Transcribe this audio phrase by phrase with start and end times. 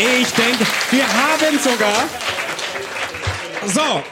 [0.00, 2.08] Ich denke, wir haben sogar.
[3.66, 4.02] So,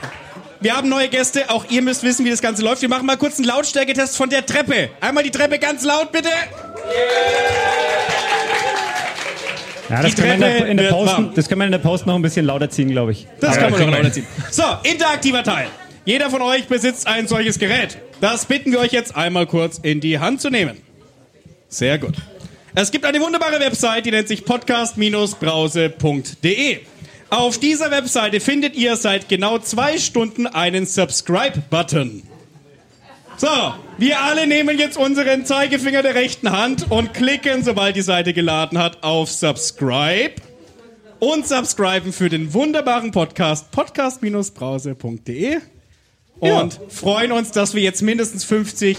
[0.61, 1.49] wir haben neue Gäste.
[1.49, 2.83] Auch ihr müsst wissen, wie das Ganze läuft.
[2.83, 4.91] Wir machen mal kurz einen Lautstärketest von der Treppe.
[5.01, 6.29] Einmal die Treppe ganz laut, bitte.
[9.89, 12.15] Ja, das, wir in der, in der Post, das können wir in der Post noch
[12.15, 13.27] ein bisschen lauter ziehen, glaube ich.
[13.41, 14.13] Das Aber kann man noch hin.
[14.13, 14.27] ziehen.
[14.51, 15.69] So, interaktiver Teil.
[16.05, 17.97] Jeder von euch besitzt ein solches Gerät.
[18.21, 20.77] Das bitten wir euch jetzt einmal kurz in die Hand zu nehmen.
[21.69, 22.17] Sehr gut.
[22.75, 26.79] Es gibt eine wunderbare Website, die nennt sich podcast-brause.de.
[27.31, 32.23] Auf dieser Webseite findet ihr seit genau zwei Stunden einen Subscribe-Button.
[33.37, 38.33] So, wir alle nehmen jetzt unseren Zeigefinger der rechten Hand und klicken, sobald die Seite
[38.33, 40.35] geladen hat, auf Subscribe
[41.21, 45.59] und subscriben für den wunderbaren Podcast podcast-brause.de
[46.41, 48.97] und freuen uns, dass wir jetzt mindestens 50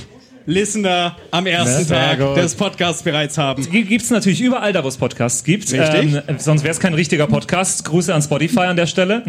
[0.50, 2.38] Listener am ersten Tag gut.
[2.38, 3.70] des Podcasts bereits haben.
[3.70, 5.72] Gibt es natürlich überall da, wo es Podcasts gibt.
[5.72, 7.86] Ähm, sonst wäre es kein richtiger Podcast.
[7.86, 9.24] Grüße an Spotify an der Stelle.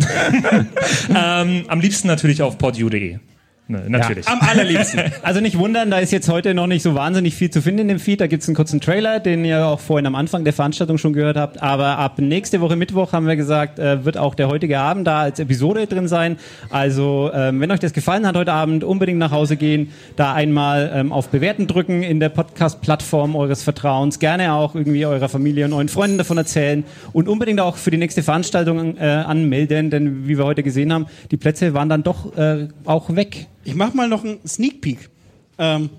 [1.15, 3.19] ähm, am liebsten natürlich auf podu.de.
[3.71, 4.27] Ne, natürlich.
[4.27, 5.01] Am allerliebsten.
[5.23, 7.89] Also nicht wundern, da ist jetzt heute noch nicht so wahnsinnig viel zu finden in
[7.89, 8.21] dem Feed.
[8.21, 11.13] Da gibt es einen kurzen Trailer, den ihr auch vorhin am Anfang der Veranstaltung schon
[11.13, 11.63] gehört habt.
[11.63, 15.21] Aber ab nächste Woche Mittwoch haben wir gesagt, äh, wird auch der heutige Abend da
[15.21, 16.37] als Episode drin sein.
[16.71, 20.91] Also ähm, wenn euch das gefallen hat heute Abend, unbedingt nach Hause gehen, da einmal
[20.93, 24.19] ähm, auf Bewerten drücken in der Podcast-Plattform eures Vertrauens.
[24.19, 27.99] Gerne auch irgendwie eurer Familie und euren Freunden davon erzählen und unbedingt auch für die
[27.99, 32.37] nächste Veranstaltung äh, anmelden, denn wie wir heute gesehen haben, die Plätze waren dann doch
[32.37, 33.47] äh, auch weg.
[33.65, 35.09] Ich mach mal noch einen Sneak Peek.
[35.59, 35.91] Ähm,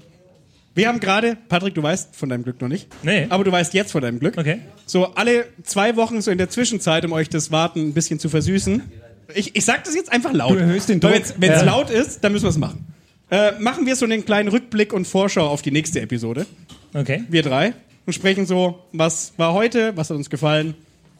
[0.73, 2.87] wir haben gerade, Patrick, du weißt von deinem Glück noch nicht.
[3.03, 3.27] Nee.
[3.29, 4.37] Aber du weißt jetzt von deinem Glück.
[4.37, 4.59] Okay.
[4.85, 8.29] So alle zwei Wochen, so in der Zwischenzeit, um euch das Warten ein bisschen zu
[8.29, 8.81] versüßen.
[9.35, 10.51] Ich, ich sag das jetzt einfach laut.
[10.51, 11.13] Du erhöhst den Druck.
[11.37, 11.65] Wenn es Ja.
[11.65, 12.85] laut ist, dann müssen wir es machen.
[13.29, 16.45] Äh, machen wir so einen kleinen Rückblick und Vorschau auf die nächste Episode.
[16.93, 17.23] Okay.
[17.29, 17.73] Wir drei.
[18.05, 20.73] Und sprechen so, was war heute, was hat uns gefallen.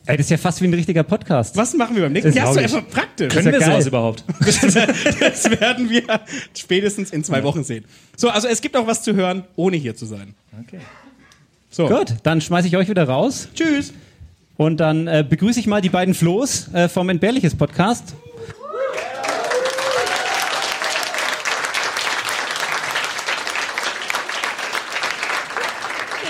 [0.08, 1.56] Ey, das ist ja fast wie ein richtiger Podcast.
[1.56, 2.30] Was machen wir beim nächsten?
[2.34, 3.32] Das Ja, ist doch einfach praktisch.
[3.32, 3.72] Können ja wir geil.
[3.72, 4.24] sowas überhaupt?
[5.20, 6.04] Das werden wir
[6.58, 7.86] spätestens in zwei Wochen sehen.
[8.18, 10.34] So, also es gibt auch was zu hören, ohne hier zu sein.
[10.66, 10.80] Okay.
[11.70, 11.88] So.
[11.88, 13.94] Gut, dann schmeiße ich euch wieder raus Tschüss.
[14.58, 18.16] und dann äh, begrüße ich mal die beiden Flo's äh, vom Entbehrliches Podcast.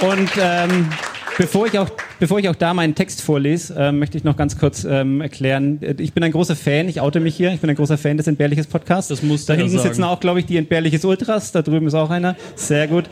[0.01, 0.89] Und ähm,
[1.37, 1.89] bevor, ich auch,
[2.21, 5.79] bevor ich auch da meinen Text vorlese, ähm, möchte ich noch ganz kurz ähm, erklären.
[5.81, 8.15] äh, Ich bin ein großer Fan, ich oute mich hier, ich bin ein großer Fan
[8.17, 9.09] des Entbehrliches Podcasts.
[9.09, 9.89] Das musst Da hinten sagen.
[9.89, 12.35] sitzen auch, glaube ich, die Entbehrliches Ultras, da drüben ist auch einer.
[12.55, 13.05] Sehr gut.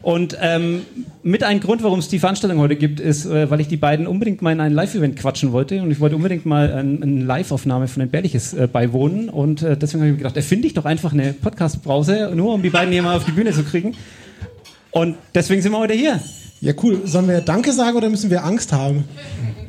[0.00, 0.82] Und ähm,
[1.24, 4.06] mit ein Grund, warum es die Veranstaltung heute gibt, ist, äh, weil ich die beiden
[4.06, 7.88] unbedingt mal in ein Live-Event quatschen wollte und ich wollte unbedingt mal ein, eine Live-Aufnahme
[7.88, 11.12] von Entbehrliches äh, beiwohnen und äh, deswegen habe ich mir gedacht, erfinde ich doch einfach
[11.12, 13.96] eine Podcast-Brause, nur um die beiden hier mal auf die Bühne zu kriegen.
[14.92, 16.20] Und deswegen sind wir heute hier.
[16.66, 17.02] Ja, cool.
[17.04, 19.04] Sollen wir Danke sagen oder müssen wir Angst haben?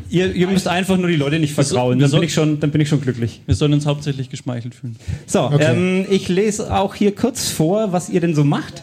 [0.10, 2.82] Ihr, ihr müsst einfach nur die Leute nicht vertrauen, dann bin ich schon, dann bin
[2.82, 3.42] ich schon glücklich.
[3.46, 4.96] Wir sollen uns hauptsächlich geschmeichelt fühlen.
[5.28, 5.74] So, Okay.
[5.76, 8.82] ähm, ich lese auch hier kurz vor, was ihr denn so macht.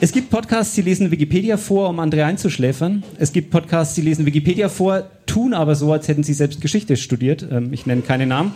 [0.00, 3.04] Es gibt Podcasts, die lesen Wikipedia vor, um andere einzuschläfern.
[3.20, 6.96] Es gibt Podcasts, die lesen Wikipedia vor, tun aber so, als hätten sie selbst Geschichte
[6.96, 7.46] studiert.
[7.48, 8.52] Ähm, ich nenne keine Namen.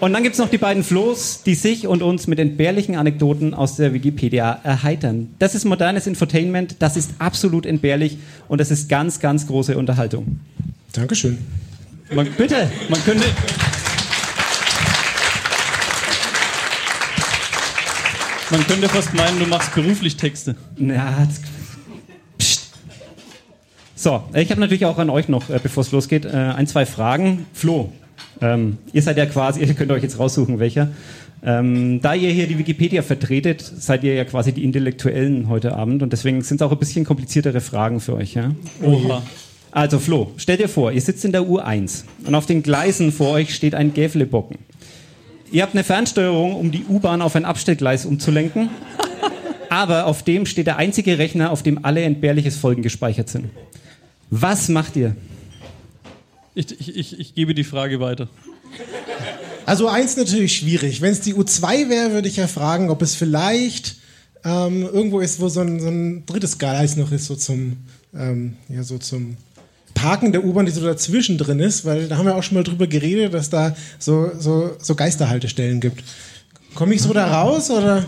[0.00, 3.76] Und dann gibt's noch die beiden Flo's, die sich und uns mit entbehrlichen Anekdoten aus
[3.76, 5.34] der Wikipedia erheitern.
[5.38, 8.18] Das ist modernes Infotainment, das ist absolut entbehrlich
[8.48, 10.40] und das ist ganz, ganz große Unterhaltung.
[10.92, 11.38] Dankeschön.
[12.12, 13.24] Man, bitte, Man könnte.
[18.50, 20.54] Man könnte fast meinen, du machst beruflich Texte.
[20.76, 21.40] Das,
[22.38, 22.72] Psst.
[23.96, 26.84] So, ich habe natürlich auch an euch noch, äh, bevor es losgeht, äh, ein, zwei
[26.86, 27.46] Fragen.
[27.52, 27.90] Flo,
[28.40, 30.88] ähm, ihr seid ja quasi, ihr könnt euch jetzt raussuchen, welcher.
[31.46, 36.02] Ähm, da ihr hier die Wikipedia vertretet, seid ihr ja quasi die Intellektuellen heute Abend
[36.02, 38.34] und deswegen sind es auch ein bisschen kompliziertere Fragen für euch.
[38.34, 38.52] Ja?
[38.82, 39.22] Oha.
[39.70, 43.30] Also Flo, stell dir vor, ihr sitzt in der U1 und auf den Gleisen vor
[43.30, 44.56] euch steht ein Gäflebocken.
[45.50, 48.70] Ihr habt eine Fernsteuerung, um die U-Bahn auf ein Abstellgleis umzulenken,
[49.68, 53.50] aber auf dem steht der einzige Rechner, auf dem alle entbehrliches Folgen gespeichert sind.
[54.30, 55.14] Was macht ihr?
[56.54, 58.28] Ich, ich, ich, ich gebe die Frage weiter.
[59.66, 61.00] Also eins natürlich schwierig.
[61.00, 63.96] Wenn es die U2 wäre, würde ich ja fragen, ob es vielleicht
[64.44, 67.78] ähm, irgendwo ist, wo so ein, so ein drittes Gleis noch ist, so zum,
[68.14, 69.36] ähm, ja, so zum
[69.94, 72.64] Parken der U-Bahn, die so dazwischen drin ist, weil da haben wir auch schon mal
[72.64, 76.04] drüber geredet, dass da so, so, so Geisterhaltestellen gibt.
[76.74, 78.04] Komme ich so da raus oder?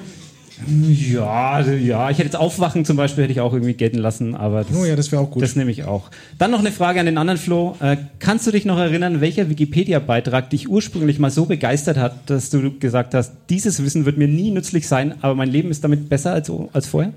[0.66, 4.34] Ja, also, ja, ich hätte jetzt Aufwachen zum Beispiel hätte ich auch irgendwie gelten lassen,
[4.34, 5.42] aber das, Oh ja, das wäre auch gut.
[5.42, 6.10] das nehme ich auch.
[6.38, 7.76] Dann noch eine Frage an den anderen Flo.
[7.80, 12.48] Äh, kannst du dich noch erinnern, welcher Wikipedia-Beitrag dich ursprünglich mal so begeistert hat, dass
[12.48, 16.08] du gesagt hast, dieses Wissen wird mir nie nützlich sein, aber mein Leben ist damit
[16.08, 17.12] besser als, als vorher?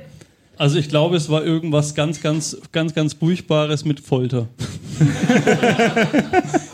[0.58, 4.50] Also ich glaube, es war irgendwas ganz, ganz, ganz, ganz Furchtbares mit Folter.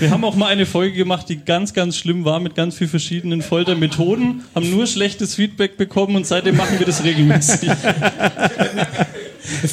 [0.00, 2.90] Wir haben auch mal eine Folge gemacht, die ganz, ganz schlimm war, mit ganz vielen
[2.90, 7.70] verschiedenen Foltermethoden, haben nur schlechtes Feedback bekommen und seitdem machen wir das regelmäßig.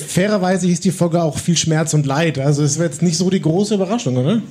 [0.07, 2.39] Fairerweise hieß die Folge auch viel Schmerz und Leid.
[2.39, 4.41] Also es wäre jetzt nicht so die große Überraschung, oder?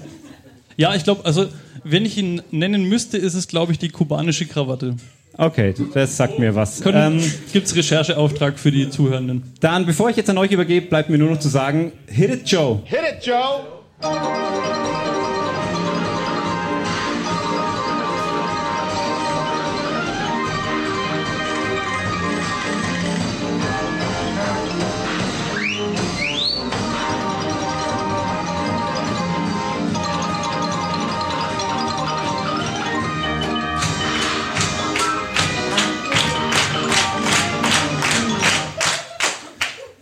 [0.77, 1.47] Ja, ich glaube, also
[1.83, 4.97] wenn ich ihn nennen müsste, ist es, glaube ich, die kubanische Krawatte.
[5.37, 6.81] Okay, das sagt mir was.
[6.81, 9.43] Können, Ähm, gibt's Rechercheauftrag für die Zuhörenden?
[9.61, 12.49] dann, bevor ich jetzt an euch übergebe, bleibt mir nur noch zu sagen, hit it,
[12.49, 12.81] Joe.
[12.85, 13.65] Hit it, Joe!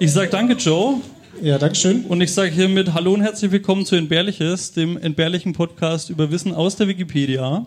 [0.02, 1.00] Ich sage danke, Joe.
[1.40, 2.06] Ja, Dankeschön.
[2.06, 6.52] Und ich sage hiermit Hallo und herzlich willkommen zu Entbehrliches, dem entbehrlichen Podcast über Wissen
[6.52, 7.64] aus der Wikipedia.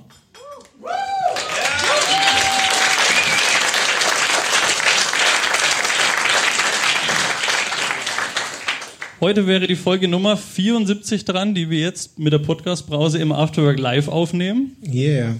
[9.21, 13.79] Heute wäre die Folge Nummer 74 dran, die wir jetzt mit der Podcast-Brause im Afterwork
[13.79, 14.75] live aufnehmen.
[14.85, 15.35] Yeah.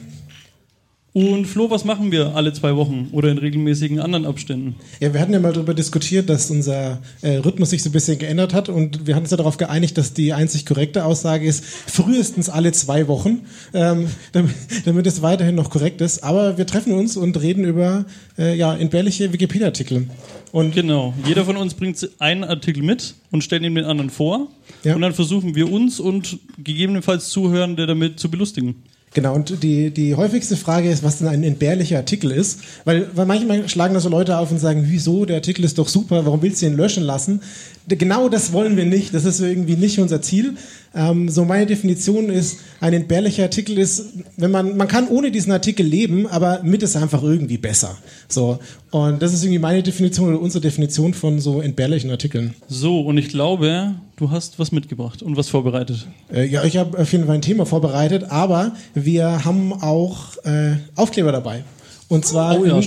[1.16, 4.76] Und Flo, was machen wir alle zwei Wochen oder in regelmäßigen anderen Abständen?
[5.00, 8.20] Ja, wir hatten ja mal darüber diskutiert, dass unser äh, Rhythmus sich so ein bisschen
[8.20, 11.64] geändert hat und wir hatten uns ja darauf geeinigt, dass die einzig korrekte Aussage ist,
[11.64, 14.52] frühestens alle zwei Wochen, ähm, damit,
[14.84, 16.22] damit es weiterhin noch korrekt ist.
[16.22, 18.04] Aber wir treffen uns und reden über
[18.38, 20.10] äh, ja, entbehrliche Wikipedia-Artikel.
[20.52, 21.14] Und Genau.
[21.26, 24.50] Jeder von uns bringt einen Artikel mit und stellt ihm den anderen vor.
[24.84, 24.96] Ja.
[24.96, 28.84] Und dann versuchen wir uns und gegebenenfalls Zuhörende damit zu belustigen.
[29.16, 32.60] Genau, und die, die häufigste Frage ist, was denn ein entbehrlicher Artikel ist.
[32.84, 35.88] Weil, weil manchmal schlagen da so Leute auf und sagen, wieso, der Artikel ist doch
[35.88, 37.40] super, warum willst du ihn löschen lassen?
[37.88, 40.56] Genau das wollen wir nicht, das ist irgendwie nicht unser Ziel.
[40.96, 45.52] Ähm, so meine Definition ist, ein entbehrlicher Artikel ist, wenn man, man kann ohne diesen
[45.52, 47.98] Artikel leben, aber mit ist einfach irgendwie besser.
[48.30, 48.60] So.
[48.92, 52.54] Und das ist irgendwie meine Definition oder unsere Definition von so entbehrlichen Artikeln.
[52.70, 56.08] So, und ich glaube, du hast was mitgebracht und was vorbereitet.
[56.34, 60.78] Äh, ja, ich habe auf jeden Fall ein Thema vorbereitet, aber wir haben auch äh,
[60.96, 61.64] Aufkleber dabei.
[62.08, 62.80] Und zwar Oh ja,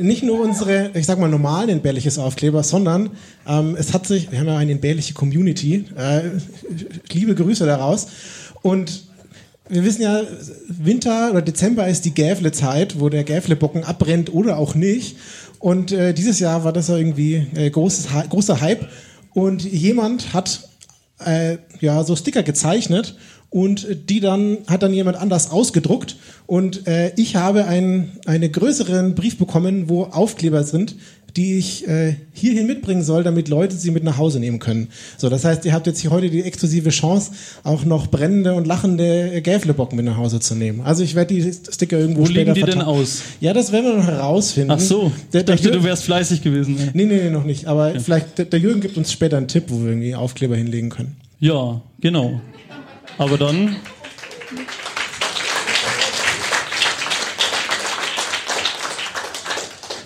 [0.00, 3.10] nicht, nur unsere, ich sag mal, normalen entbehrliches Aufkleber, sondern
[3.48, 6.30] ähm, es hat sich, wir haben ja eine entbehrliche Community, äh,
[7.12, 8.06] liebe Grüße daraus.
[8.62, 9.04] Und
[9.68, 10.22] wir wissen ja,
[10.68, 15.16] Winter oder Dezember ist die Gäfle-Zeit, wo der Gäfle-Bocken abbrennt oder auch nicht.
[15.58, 18.86] Und äh, dieses Jahr war das ja irgendwie äh, großes, großer Hype.
[19.32, 20.68] Und jemand hat
[21.24, 23.16] äh, ja so Sticker gezeichnet
[23.54, 26.16] und die dann hat dann jemand anders ausgedruckt
[26.46, 30.96] und äh, ich habe einen einen größeren Brief bekommen, wo Aufkleber sind,
[31.36, 34.88] die ich äh, hierhin mitbringen soll, damit Leute sie mit nach Hause nehmen können.
[35.18, 37.30] So, das heißt, ihr habt jetzt hier heute die exklusive Chance,
[37.62, 40.80] auch noch brennende und lachende Gäflebocken mit nach Hause zu nehmen.
[40.82, 43.22] Also ich werde die Sticker irgendwo Wo später liegen die denn aus?
[43.40, 44.72] Ja, das werden wir noch herausfinden.
[44.72, 46.76] Ach so, der, ich dachte, Jür- du wärst fleißig gewesen.
[46.78, 46.90] ey.
[46.94, 47.66] Nee, nee, nee, noch nicht.
[47.66, 50.90] Aber vielleicht, der, der Jürgen gibt uns später einen Tipp, wo wir irgendwie Aufkleber hinlegen
[50.90, 51.16] können.
[51.40, 52.40] Ja, genau.
[53.18, 53.76] Aber dann,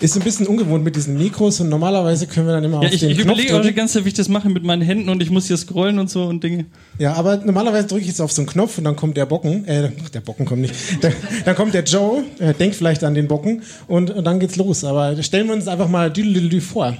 [0.01, 2.93] Ist ein bisschen ungewohnt mit diesen Mikros und normalerweise können wir dann immer ja, auf
[2.93, 4.81] ich, den ich Knopf überlege auch die ganze Zeit, wie ich das mache mit meinen
[4.81, 6.67] Händen und ich muss hier scrollen und so und Dinge.
[6.99, 9.67] Ja, aber normalerweise drücke ich jetzt auf so einen Knopf und dann kommt der Bocken,
[9.67, 11.11] äh, der Bocken kommt nicht, dann,
[11.43, 14.85] dann kommt der Joe, äh, denkt vielleicht an den Bocken und, und dann geht's los.
[14.85, 16.95] Aber stellen wir uns einfach mal düdelüdelü vor.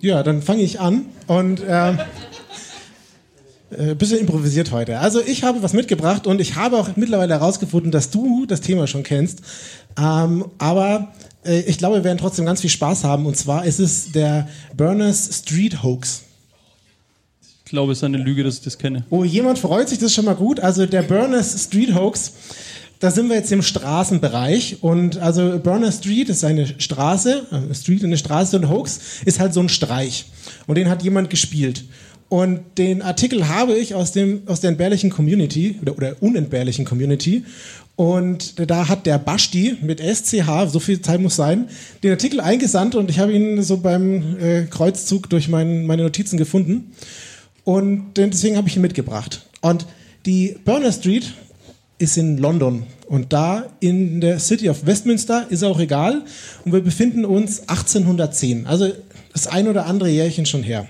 [0.00, 1.92] Ja, dann fange ich an und äh,
[3.78, 4.98] äh, bisschen improvisiert heute.
[4.98, 8.86] Also ich habe was mitgebracht und ich habe auch mittlerweile herausgefunden, dass du das Thema
[8.86, 9.40] schon kennst.
[9.98, 11.12] Ähm, aber
[11.44, 13.26] äh, ich glaube, wir werden trotzdem ganz viel Spaß haben.
[13.26, 16.22] Und zwar ist es der Burners Street Hoax.
[17.64, 19.04] Ich glaube, es ist eine Lüge, dass ich das kenne.
[19.10, 20.60] Oh, jemand freut sich, das ist schon mal gut.
[20.60, 22.32] Also der Burners Street Hoax,
[23.00, 24.82] da sind wir jetzt im Straßenbereich.
[24.82, 29.52] Und also Burner Street ist eine Straße, äh, Street eine Straße und Hoax ist halt
[29.54, 30.26] so ein Streich.
[30.66, 31.84] Und den hat jemand gespielt.
[32.28, 37.44] Und den Artikel habe ich aus, dem, aus der entbehrlichen Community oder, oder unentbehrlichen Community.
[37.96, 41.68] Und da hat der Basti mit SCH, so viel Zeit muss sein,
[42.02, 46.36] den Artikel eingesandt und ich habe ihn so beim äh, Kreuzzug durch mein, meine Notizen
[46.36, 46.92] gefunden.
[47.62, 49.46] Und deswegen habe ich ihn mitgebracht.
[49.60, 49.86] Und
[50.26, 51.32] die Burner Street
[51.98, 52.84] ist in London.
[53.06, 56.22] Und da in der City of Westminster ist auch egal.
[56.64, 58.66] Und wir befinden uns 1810.
[58.66, 58.90] Also
[59.32, 60.88] das ein oder andere Jährchen schon her.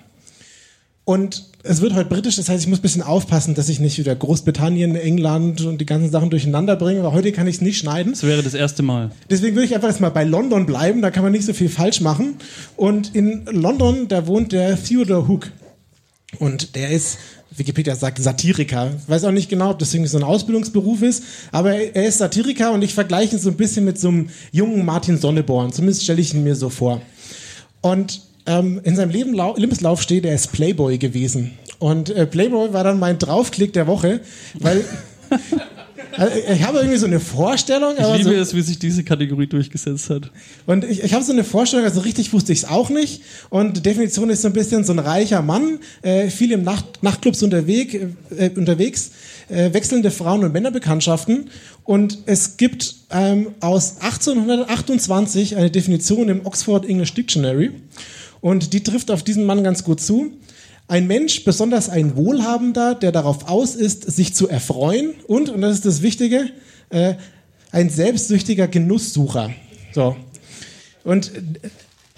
[1.04, 3.99] Und es wird heute britisch, das heißt, ich muss ein bisschen aufpassen, dass ich nicht
[3.99, 7.78] wieder Großbritannien, England und die ganzen Sachen durcheinander bringe, aber heute kann ich es nicht
[7.78, 8.12] schneiden.
[8.12, 9.11] Das wäre das erste Mal.
[9.28, 12.00] Deswegen würde ich einfach erstmal bei London bleiben, da kann man nicht so viel falsch
[12.00, 12.37] machen.
[12.76, 15.50] Und in London, da wohnt der Theodore Hook.
[16.38, 17.18] Und der ist,
[17.54, 18.90] Wikipedia sagt, Satiriker.
[19.02, 22.18] Ich weiß auch nicht genau, ob das irgendwie so ein Ausbildungsberuf ist, aber er ist
[22.18, 25.73] Satiriker und ich vergleiche ihn so ein bisschen mit so einem jungen Martin Sonneborn.
[25.73, 27.00] Zumindest stelle ich ihn mir so vor.
[27.80, 31.53] Und ähm, in seinem Leben, Lebenslauf steht, er ist Playboy gewesen.
[31.79, 34.21] Und äh, Playboy war dann mein Draufklick der Woche,
[34.59, 34.85] weil
[36.17, 37.95] also ich habe irgendwie so eine Vorstellung.
[37.99, 40.31] Ich liebe so, es, wie sich diese Kategorie durchgesetzt hat.
[40.67, 43.23] Und ich, ich habe so eine Vorstellung, also richtig wusste ich es auch nicht.
[43.51, 47.43] Und Definition ist so ein bisschen so ein reicher Mann, äh, viel im Nacht, Nachtclubs
[47.43, 47.95] unterwegs,
[48.37, 49.11] äh, unterwegs
[49.49, 51.51] äh, wechselnde Frauen- und Männerbekanntschaften.
[51.85, 57.73] Und es gibt ähm, aus 1828 eine Definition im Oxford English Dictionary.
[58.45, 60.33] Und die trifft auf diesen Mann ganz gut zu.
[60.87, 65.77] Ein Mensch, besonders ein Wohlhabender, der darauf aus ist, sich zu erfreuen und, und das
[65.77, 66.51] ist das Wichtige,
[66.91, 67.15] äh,
[67.73, 69.51] ein selbstsüchtiger Genusssucher.
[69.95, 70.15] So.
[71.05, 71.33] Und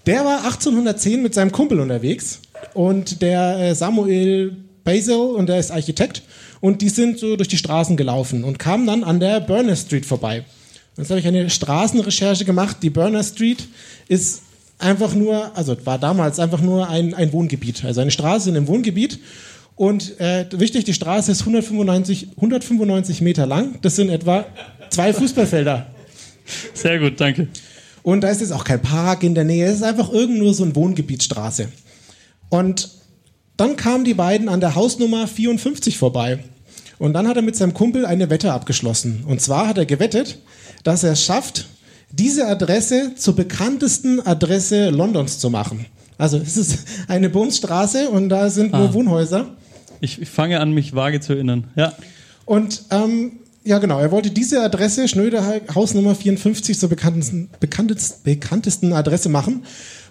[0.07, 2.41] der war 1810 mit seinem Kumpel unterwegs
[2.75, 6.23] und der äh, Samuel Basil und der ist Architekt
[6.61, 10.05] und die sind so durch die Straßen gelaufen und kamen dann an der Burner Street
[10.05, 10.45] vorbei.
[10.97, 12.79] Jetzt habe ich eine Straßenrecherche gemacht.
[12.83, 13.69] Die Burner Street
[14.09, 14.43] ist
[14.79, 18.69] einfach nur, also war damals einfach nur ein, ein Wohngebiet, also eine Straße in einem
[18.69, 19.19] Wohngebiet.
[19.75, 23.79] Und äh, wichtig, die Straße ist 195, 195 Meter lang.
[23.83, 24.47] Das sind etwa
[24.91, 25.87] zwei Fußballfelder.
[26.73, 27.49] Sehr gut, danke.
[28.03, 29.67] Und da ist jetzt auch kein Park in der Nähe.
[29.67, 31.69] Es ist einfach irgend nur so ein Wohngebietsstraße.
[32.49, 32.89] Und
[33.57, 36.39] dann kamen die beiden an der Hausnummer 54 vorbei.
[36.99, 39.25] Und dann hat er mit seinem Kumpel eine Wette abgeschlossen.
[39.27, 40.39] Und zwar hat er gewettet,
[40.85, 41.67] dass er es schafft,
[42.13, 45.87] diese Adresse zur bekanntesten Adresse Londons zu machen.
[46.19, 48.95] Also es ist eine Bumsstraße und da sind nur Ah.
[48.95, 49.47] Wohnhäuser.
[50.01, 51.65] Ich, ich fange an, mich vage zu erinnern.
[51.77, 51.93] Ja.
[52.45, 53.33] Und ähm,
[53.65, 59.65] ja, genau, er wollte diese Adresse, Schnöder Hausnummer 54, zur bekanntesten, bekanntesten, bekanntesten Adresse machen.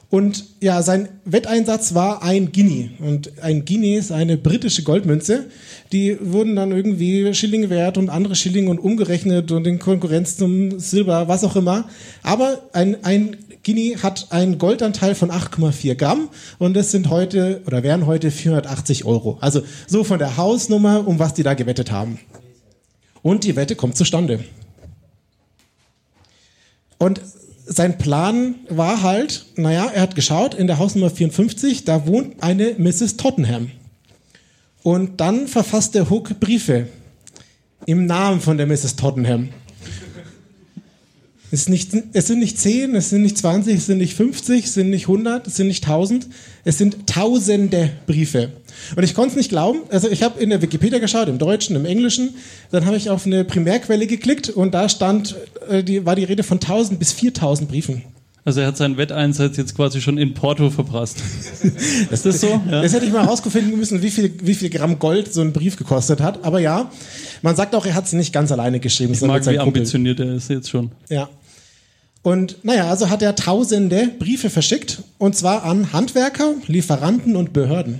[0.10, 2.90] Und ja, sein Wetteinsatz war ein Guinea.
[3.00, 5.48] Und ein Guinea ist eine britische Goldmünze.
[5.92, 10.80] Die wurden dann irgendwie Schilling wert und andere Schilling und umgerechnet und in Konkurrenz zum
[10.80, 11.90] Silber, was auch immer.
[12.24, 17.82] Aber ein, ein Guinea hat einen Goldanteil von 8,4 Gramm und das sind heute oder
[17.82, 19.40] wären heute 480 Euro.
[19.42, 22.20] Also so von der Hausnummer, um was die da gewettet haben.
[23.24, 24.44] Und die Wette kommt zustande.
[27.00, 27.22] Und
[27.66, 32.76] sein Plan war halt, naja, er hat geschaut, in der Hausnummer 54, da wohnt eine
[32.78, 33.18] Mrs.
[33.18, 33.72] Tottenham.
[34.84, 36.88] Und dann verfasst der Hook Briefe
[37.86, 38.96] im Namen von der Mrs.
[38.96, 39.50] Tottenham.
[41.56, 44.74] Es, nicht, es sind nicht 10, es sind nicht 20, es sind nicht 50, es
[44.74, 46.28] sind nicht 100, es sind nicht 1000,
[46.66, 48.52] es sind tausende Briefe.
[48.98, 49.80] Und ich konnte es nicht glauben.
[49.90, 52.36] Also ich habe in der Wikipedia geschaut, im Deutschen, im Englischen.
[52.72, 55.38] Dann habe ich auf eine Primärquelle geklickt und da stand,
[55.70, 58.04] äh, die, war die Rede von 1000 bis 4000 Briefen.
[58.44, 61.18] Also er hat seinen Wetteinsatz jetzt quasi schon in Porto verprasst.
[62.12, 62.62] Ist das so?
[62.70, 62.84] Ja.
[62.84, 65.78] Das hätte ich mal herausfinden müssen, wie viel, wie viel Gramm Gold so ein Brief
[65.78, 66.44] gekostet hat.
[66.44, 66.92] Aber ja,
[67.42, 70.36] man sagt auch, er hat sie nicht ganz alleine geschrieben, Ich mag, wie ambitioniert er
[70.36, 70.92] ist jetzt schon.
[71.10, 71.28] Ja.
[72.25, 78.00] Und naja, also hat er tausende Briefe verschickt und zwar an Handwerker, Lieferanten und Behörden.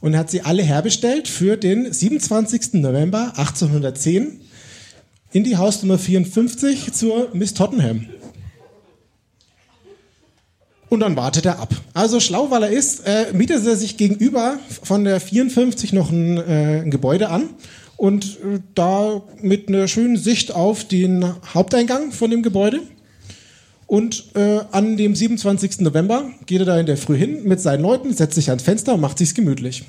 [0.00, 2.72] Und hat sie alle herbestellt für den 27.
[2.80, 4.40] November 1810
[5.30, 8.06] in die Hausnummer 54 zur Miss Tottenham.
[10.88, 11.74] Und dann wartet er ab.
[11.92, 16.38] Also schlau, weil er ist, äh, mietet er sich gegenüber von der 54 noch ein,
[16.38, 17.50] äh, ein Gebäude an
[17.96, 21.24] und äh, da mit einer schönen Sicht auf den
[21.54, 22.80] Haupteingang von dem Gebäude.
[23.86, 25.80] Und äh, an dem 27.
[25.80, 28.94] November geht er da in der Früh hin mit seinen Leuten, setzt sich ans Fenster
[28.94, 29.84] und macht sich's gemütlich.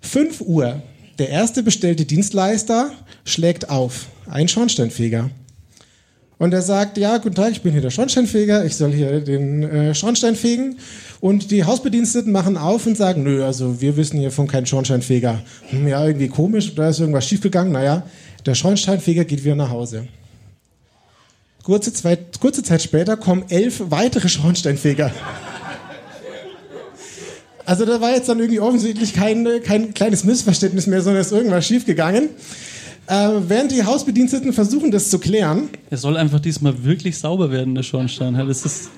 [0.00, 0.82] 5 Uhr.
[1.18, 2.92] Der erste bestellte Dienstleister
[3.24, 4.08] schlägt auf.
[4.26, 5.30] Ein Schornsteinfeger.
[6.44, 9.62] Und er sagt, ja, guten Tag, ich bin hier der Schornsteinfeger, ich soll hier den
[9.62, 10.76] äh, Schornstein fegen.
[11.22, 15.40] Und die Hausbediensteten machen auf und sagen, nö, also wir wissen hier von keinem Schornsteinfeger.
[15.70, 17.72] Hm, ja, irgendwie komisch, da ist irgendwas schiefgegangen.
[17.72, 18.02] Naja,
[18.44, 20.06] der Schornsteinfeger geht wieder nach Hause.
[21.62, 25.12] Kurze Zeit, kurze Zeit später kommen elf weitere Schornsteinfeger.
[27.64, 31.66] Also da war jetzt dann irgendwie offensichtlich kein, kein kleines Missverständnis mehr, sondern ist irgendwas
[31.66, 32.28] schiefgegangen.
[33.06, 37.74] Äh, während die Hausbediensteten versuchen, das zu klären, Er soll einfach diesmal wirklich sauber werden,
[37.74, 38.34] der Schornstein.
[38.34, 38.88] Ja, Das ist,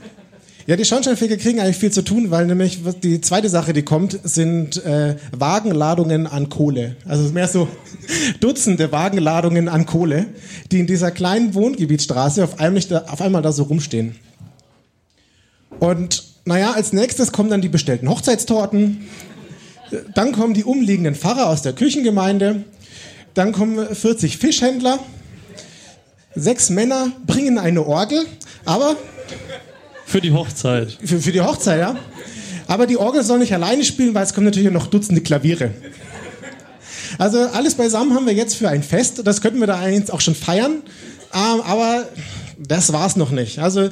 [0.68, 4.18] Ja, die Schornsteinfeger kriegen eigentlich viel zu tun, weil nämlich die zweite Sache, die kommt,
[4.22, 6.96] sind äh, Wagenladungen an Kohle.
[7.04, 7.68] Also mehr so
[8.40, 10.26] Dutzende Wagenladungen an Kohle,
[10.70, 14.16] die in dieser kleinen Wohngebietsstraße auf einmal, da, auf einmal da so rumstehen.
[15.80, 19.06] Und naja, als nächstes kommen dann die bestellten Hochzeitstorten.
[20.14, 22.64] Dann kommen die umliegenden Pfarrer aus der Kirchengemeinde.
[23.36, 24.98] Dann kommen 40 Fischhändler.
[26.34, 28.24] Sechs Männer bringen eine Orgel,
[28.64, 28.96] aber
[30.06, 30.96] Für die Hochzeit.
[31.04, 31.96] für, für die Hochzeit, ja.
[32.66, 35.70] Aber die Orgel soll nicht alleine spielen, weil es kommen natürlich noch Dutzende Klaviere.
[37.18, 39.20] Also alles beisammen haben wir jetzt für ein Fest.
[39.24, 40.82] Das könnten wir da eigentlich auch schon feiern.
[41.34, 42.08] Ähm, aber
[42.58, 43.58] das war's noch nicht.
[43.58, 43.90] Also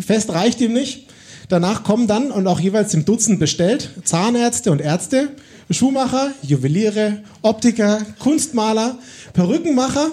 [0.00, 1.06] Fest reicht ihm nicht.
[1.48, 5.28] Danach kommen dann und auch jeweils im Dutzend bestellt Zahnärzte und Ärzte,
[5.70, 8.98] Schuhmacher, Juweliere, Optiker, Kunstmaler,
[9.32, 10.10] Perückenmacher,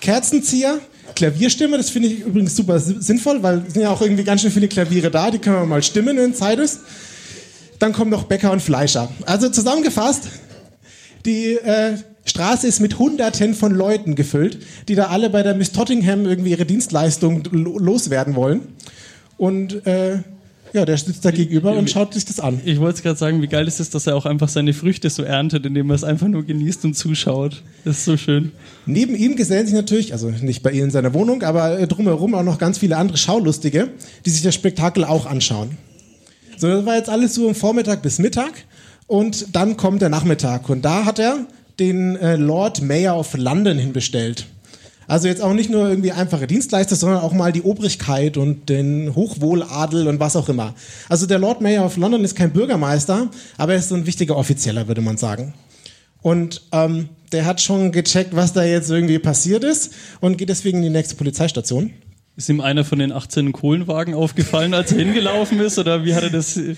[0.00, 0.78] Kerzenzieher,
[1.14, 4.40] Klavierstimmer, das finde ich übrigens super si- sinnvoll, weil es sind ja auch irgendwie ganz
[4.40, 6.80] schön viele Klaviere da, die können wir mal stimmen, wenn Zeit ist.
[7.78, 9.10] Dann kommen noch Bäcker und Fleischer.
[9.26, 10.28] Also zusammengefasst,
[11.26, 15.72] die äh, Straße ist mit Hunderten von Leuten gefüllt, die da alle bei der Miss
[15.72, 18.60] Tottingham irgendwie ihre Dienstleistung lo loswerden wollen.
[19.36, 20.18] Und äh,
[20.72, 22.60] ja, der sitzt da gegenüber und schaut sich das an.
[22.64, 25.10] Ich wollte es gerade sagen, wie geil ist es, dass er auch einfach seine Früchte
[25.10, 27.62] so erntet, indem er es einfach nur genießt und zuschaut.
[27.84, 28.52] Das ist so schön.
[28.86, 32.34] Neben ihm gesellen sich natürlich, also nicht bei ihm in seiner Wohnung, aber äh, drumherum
[32.34, 33.88] auch noch ganz viele andere Schaulustige,
[34.24, 35.76] die sich das Spektakel auch anschauen.
[36.56, 38.52] So, das war jetzt alles so im Vormittag bis Mittag
[39.06, 41.46] und dann kommt der Nachmittag und da hat er
[41.78, 44.46] den äh, Lord Mayor of London hinbestellt.
[45.12, 49.14] Also jetzt auch nicht nur irgendwie einfache Dienstleister, sondern auch mal die Obrigkeit und den
[49.14, 50.74] Hochwohladel und was auch immer.
[51.10, 53.28] Also der Lord Mayor of London ist kein Bürgermeister,
[53.58, 55.52] aber er ist ein wichtiger Offizieller, würde man sagen.
[56.22, 59.92] Und ähm, der hat schon gecheckt, was da jetzt irgendwie passiert ist
[60.22, 61.92] und geht deswegen in die nächste Polizeistation.
[62.36, 65.78] Ist ihm einer von den 18 Kohlenwagen aufgefallen, als er hingelaufen ist?
[65.78, 66.74] Oder wie hat er das äh,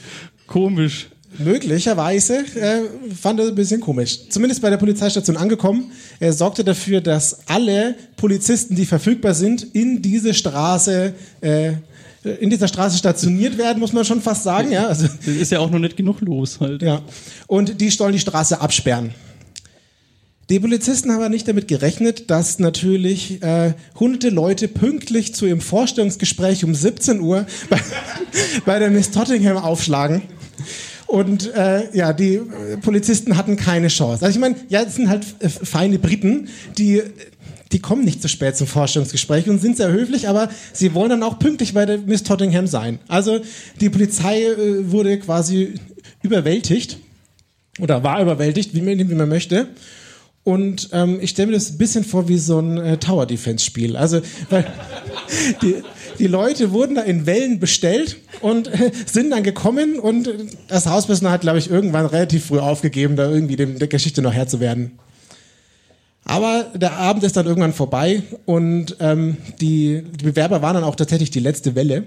[0.48, 1.06] komisch?
[1.38, 2.82] Möglicherweise äh,
[3.20, 4.28] fand er ein bisschen komisch.
[4.28, 5.92] Zumindest bei der Polizeistation angekommen.
[6.20, 11.72] Er sorgte dafür, dass alle Polizisten, die verfügbar sind, in diese Straße, äh,
[12.40, 14.70] in dieser Straße stationiert werden, muss man schon fast sagen.
[14.72, 16.82] Ja, also, Das ist ja auch noch nicht genug los halt.
[16.82, 17.02] ja.
[17.46, 19.12] Und die sollen die Straße absperren.
[20.50, 25.62] Die Polizisten haben aber nicht damit gerechnet, dass natürlich äh, hunderte Leute pünktlich zu ihrem
[25.62, 27.80] Vorstellungsgespräch um 17 Uhr bei,
[28.66, 30.22] bei der Miss Tottingham aufschlagen.
[31.06, 32.40] Und äh, ja, die
[32.82, 34.24] Polizisten hatten keine Chance.
[34.24, 37.02] Also ich meine, ja, es sind halt äh, feine Briten, die
[37.74, 41.22] die kommen nicht zu spät zum Vorstellungsgespräch und sind sehr höflich, aber sie wollen dann
[41.24, 43.00] auch pünktlich bei der Miss Tottingham sein.
[43.08, 43.40] Also
[43.80, 45.74] die Polizei äh, wurde quasi
[46.22, 46.98] überwältigt
[47.80, 49.68] oder war überwältigt, wie man, wie man möchte.
[50.44, 53.64] Und ähm, ich stelle mir das ein bisschen vor wie so ein äh, Tower Defense
[53.64, 53.96] Spiel.
[53.96, 54.72] Also weil
[55.62, 55.82] die,
[56.18, 60.34] die Leute wurden da in Wellen bestellt und äh, sind dann gekommen und äh,
[60.68, 64.32] das Hauspersonal hat, glaube ich, irgendwann relativ früh aufgegeben, da irgendwie dem, der Geschichte noch
[64.32, 64.98] Herr zu werden.
[66.24, 70.96] Aber der Abend ist dann irgendwann vorbei und ähm, die, die Bewerber waren dann auch
[70.96, 72.04] tatsächlich die letzte Welle.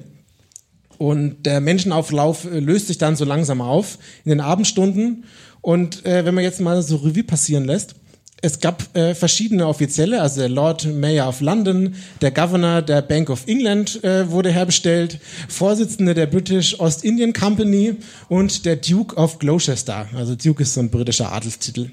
[0.98, 5.26] Und der Menschenauflauf äh, löst sich dann so langsam auf in den Abendstunden.
[5.62, 7.96] Und äh, wenn man jetzt mal so Revue passieren lässt,
[8.42, 13.30] es gab äh, verschiedene Offizielle, also der Lord Mayor of London, der Governor der Bank
[13.30, 17.96] of England äh, wurde herbestellt, Vorsitzende der British Ost Indian Company
[18.30, 20.08] und der Duke of Gloucester.
[20.16, 21.90] Also Duke ist so ein britischer Adelstitel.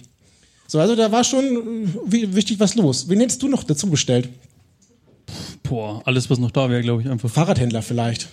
[0.66, 3.08] So, also da war schon äh, wi- wichtig was los.
[3.08, 4.28] Wen hättest du noch dazu bestellt?
[5.62, 7.30] Boah, alles, was noch da wäre, glaube ich, einfach.
[7.30, 8.28] Fahrradhändler vielleicht.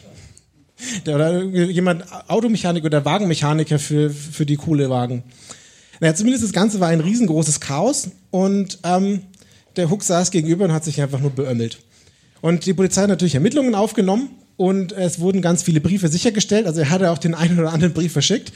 [1.06, 5.24] Der, oder jemand, Automechaniker oder Wagenmechaniker für, für die Kohlewagen.
[6.02, 9.22] Naja, zumindest das Ganze war ein riesengroßes Chaos und ähm,
[9.76, 11.78] der Hook saß gegenüber und hat sich einfach nur beömmelt.
[12.42, 16.66] Und die Polizei hat natürlich Ermittlungen aufgenommen und es wurden ganz viele Briefe sichergestellt.
[16.66, 18.52] Also er hatte auch den einen oder anderen Brief verschickt.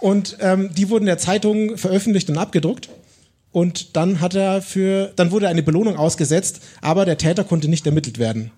[0.00, 2.90] Und ähm, die wurden der Zeitung veröffentlicht und abgedruckt.
[3.52, 7.86] Und dann hat er für, dann wurde eine Belohnung ausgesetzt, aber der Täter konnte nicht
[7.86, 8.50] ermittelt werden.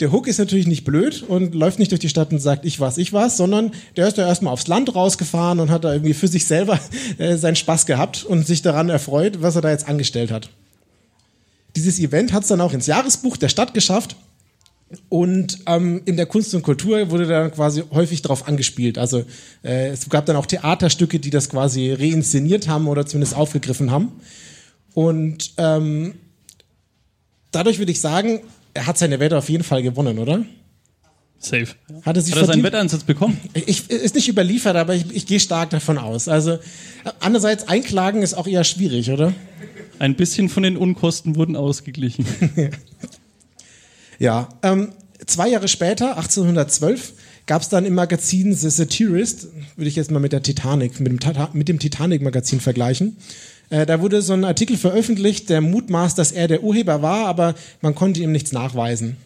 [0.00, 2.80] Der Hook ist natürlich nicht blöd und läuft nicht durch die Stadt und sagt, ich
[2.80, 6.14] was, ich was, sondern der ist da erstmal aufs Land rausgefahren und hat da irgendwie
[6.14, 6.80] für sich selber
[7.18, 10.48] äh, seinen Spaß gehabt und sich daran erfreut, was er da jetzt angestellt hat.
[11.76, 14.16] Dieses Event hat es dann auch ins Jahresbuch der Stadt geschafft
[15.08, 18.98] und ähm, in der Kunst und Kultur wurde dann quasi häufig darauf angespielt.
[18.98, 19.24] Also
[19.62, 24.12] äh, es gab dann auch Theaterstücke, die das quasi reinszeniert haben oder zumindest aufgegriffen haben.
[24.94, 26.14] Und ähm,
[27.50, 28.40] dadurch würde ich sagen,
[28.74, 30.44] er hat seine Wette auf jeden Fall gewonnen, oder?
[31.38, 31.68] Safe.
[32.02, 32.62] Hat er sich Hat er seinen?
[32.62, 33.38] Wetteinsatz bekommen?
[33.54, 36.28] Ich, ist nicht überliefert, aber ich, ich gehe stark davon aus.
[36.28, 36.58] Also
[37.18, 39.34] andererseits einklagen ist auch eher schwierig, oder?
[39.98, 42.24] Ein bisschen von den Unkosten wurden ausgeglichen.
[44.22, 44.48] Ja.
[44.62, 44.92] Ähm,
[45.26, 47.14] zwei Jahre später, 1812,
[47.46, 51.10] gab es dann im Magazin The Satirist, würde ich jetzt mal mit der Titanic, mit
[51.10, 53.16] dem, mit dem Titanic-Magazin vergleichen.
[53.72, 57.54] Äh, da wurde so ein Artikel veröffentlicht, der mutmaßt, dass er der Urheber war, aber
[57.80, 59.16] man konnte ihm nichts nachweisen.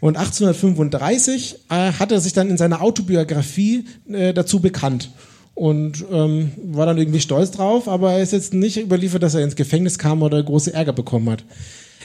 [0.00, 5.10] Und 1835 äh, hat er sich dann in seiner Autobiografie äh, dazu bekannt
[5.54, 9.42] und ähm, war dann irgendwie stolz drauf, aber er ist jetzt nicht überliefert, dass er
[9.42, 11.44] ins Gefängnis kam oder große Ärger bekommen hat.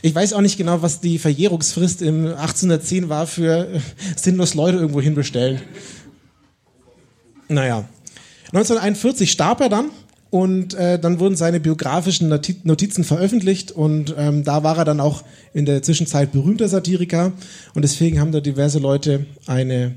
[0.02, 3.80] Ich weiß auch nicht genau, was die Verjährungsfrist im 1810 war für äh,
[4.18, 5.62] sinnlos Leute irgendwo hinbestellen.
[7.48, 7.88] Naja.
[8.52, 9.90] 1941 starb er dann
[10.30, 15.24] und äh, dann wurden seine biografischen Notizen veröffentlicht und ähm, da war er dann auch
[15.54, 17.32] in der Zwischenzeit berühmter Satiriker.
[17.74, 19.96] Und deswegen haben da diverse Leute eine,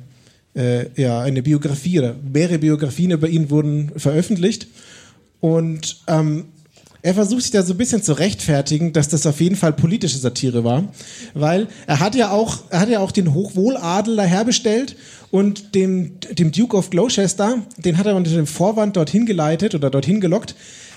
[0.54, 4.68] äh, ja, eine Biografie oder mehrere Biografien über ihn wurden veröffentlicht.
[5.40, 6.46] Und ähm,
[7.02, 10.18] er versucht sich da so ein bisschen zu rechtfertigen, dass das auf jeden Fall politische
[10.18, 10.84] Satire war,
[11.34, 14.96] weil er hat ja auch, er hat ja auch den Hochwohladel daherbestellt
[15.30, 19.90] und dem, dem Duke of Gloucester, den hat er unter dem Vorwand dorthin geleitet oder
[19.90, 20.54] dorthin gelockt,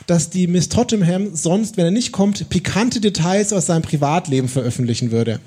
[0.07, 5.11] dass die Miss Tottenham sonst, wenn er nicht kommt, pikante Details aus seinem Privatleben veröffentlichen
[5.11, 5.39] würde.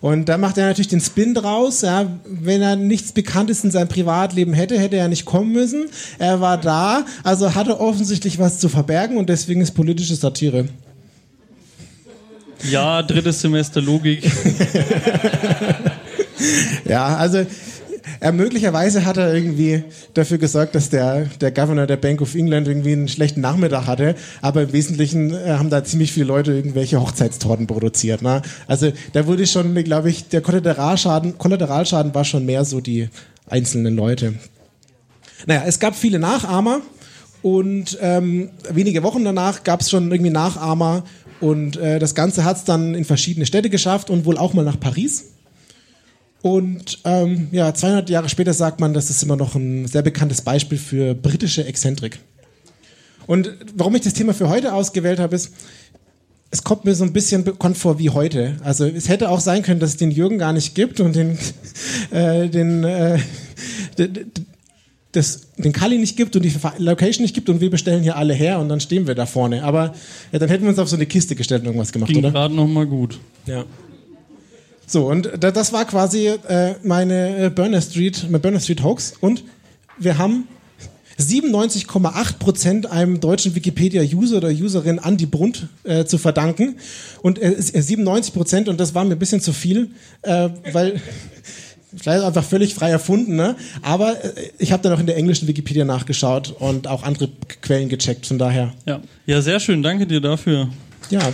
[0.00, 1.82] Und da macht er natürlich den Spin draus.
[1.82, 5.86] Ja, wenn er nichts Bekanntes in seinem Privatleben hätte, hätte er nicht kommen müssen.
[6.18, 10.68] Er war da, also hatte offensichtlich was zu verbergen und deswegen ist politische Satire.
[12.70, 14.22] Ja, drittes Semester Logik.
[16.84, 17.44] ja, also
[18.18, 22.68] er, möglicherweise hat er irgendwie dafür gesorgt, dass der, der Governor der Bank of England
[22.68, 27.00] irgendwie einen schlechten Nachmittag hatte, aber im Wesentlichen äh, haben da ziemlich viele Leute irgendwelche
[27.00, 28.22] Hochzeitstorten produziert.
[28.22, 28.42] Ne?
[28.66, 33.08] Also da wurde schon, glaube ich, der Kollateralschaden, Kollateralschaden war schon mehr so die
[33.48, 34.34] einzelnen Leute.
[35.46, 36.80] Naja, es gab viele Nachahmer
[37.42, 41.04] und ähm, wenige Wochen danach gab es schon irgendwie Nachahmer
[41.40, 44.64] und äh, das Ganze hat es dann in verschiedene Städte geschafft und wohl auch mal
[44.64, 45.29] nach Paris.
[46.42, 50.40] Und ähm, ja, 200 Jahre später sagt man, das ist immer noch ein sehr bekanntes
[50.40, 52.18] Beispiel für britische Exzentrik.
[53.26, 55.52] Und warum ich das Thema für heute ausgewählt habe, ist,
[56.50, 58.56] es kommt mir so ein bisschen bekannt vor wie heute.
[58.64, 61.38] Also es hätte auch sein können, dass es den Jürgen gar nicht gibt und den,
[62.10, 63.18] äh, den, äh,
[65.12, 68.34] das, den Kali nicht gibt und die Location nicht gibt und wir bestellen hier alle
[68.34, 69.62] her und dann stehen wir da vorne.
[69.62, 69.94] Aber
[70.32, 72.32] ja, dann hätten wir uns auf so eine Kiste gestellt und irgendwas gemacht, Ging oder?
[72.32, 73.20] gerade noch mal gut.
[73.46, 73.64] Ja.
[74.90, 79.12] So, und das war quasi äh, meine äh, Burner Street, mein Burner Street Hoax.
[79.20, 79.44] Und
[79.98, 80.48] wir haben
[81.16, 86.74] 97,8% einem deutschen Wikipedia-User oder Userin Andi Brunt äh, zu verdanken.
[87.22, 91.00] Und äh, 97% und das war mir ein bisschen zu viel, äh, weil
[91.96, 93.54] vielleicht einfach völlig frei erfunden, ne?
[93.82, 97.28] Aber äh, ich habe dann auch in der englischen Wikipedia nachgeschaut und auch andere
[97.62, 98.74] Quellen gecheckt, von daher.
[98.86, 100.68] Ja, ja sehr schön, danke dir dafür.
[101.10, 101.30] Ja.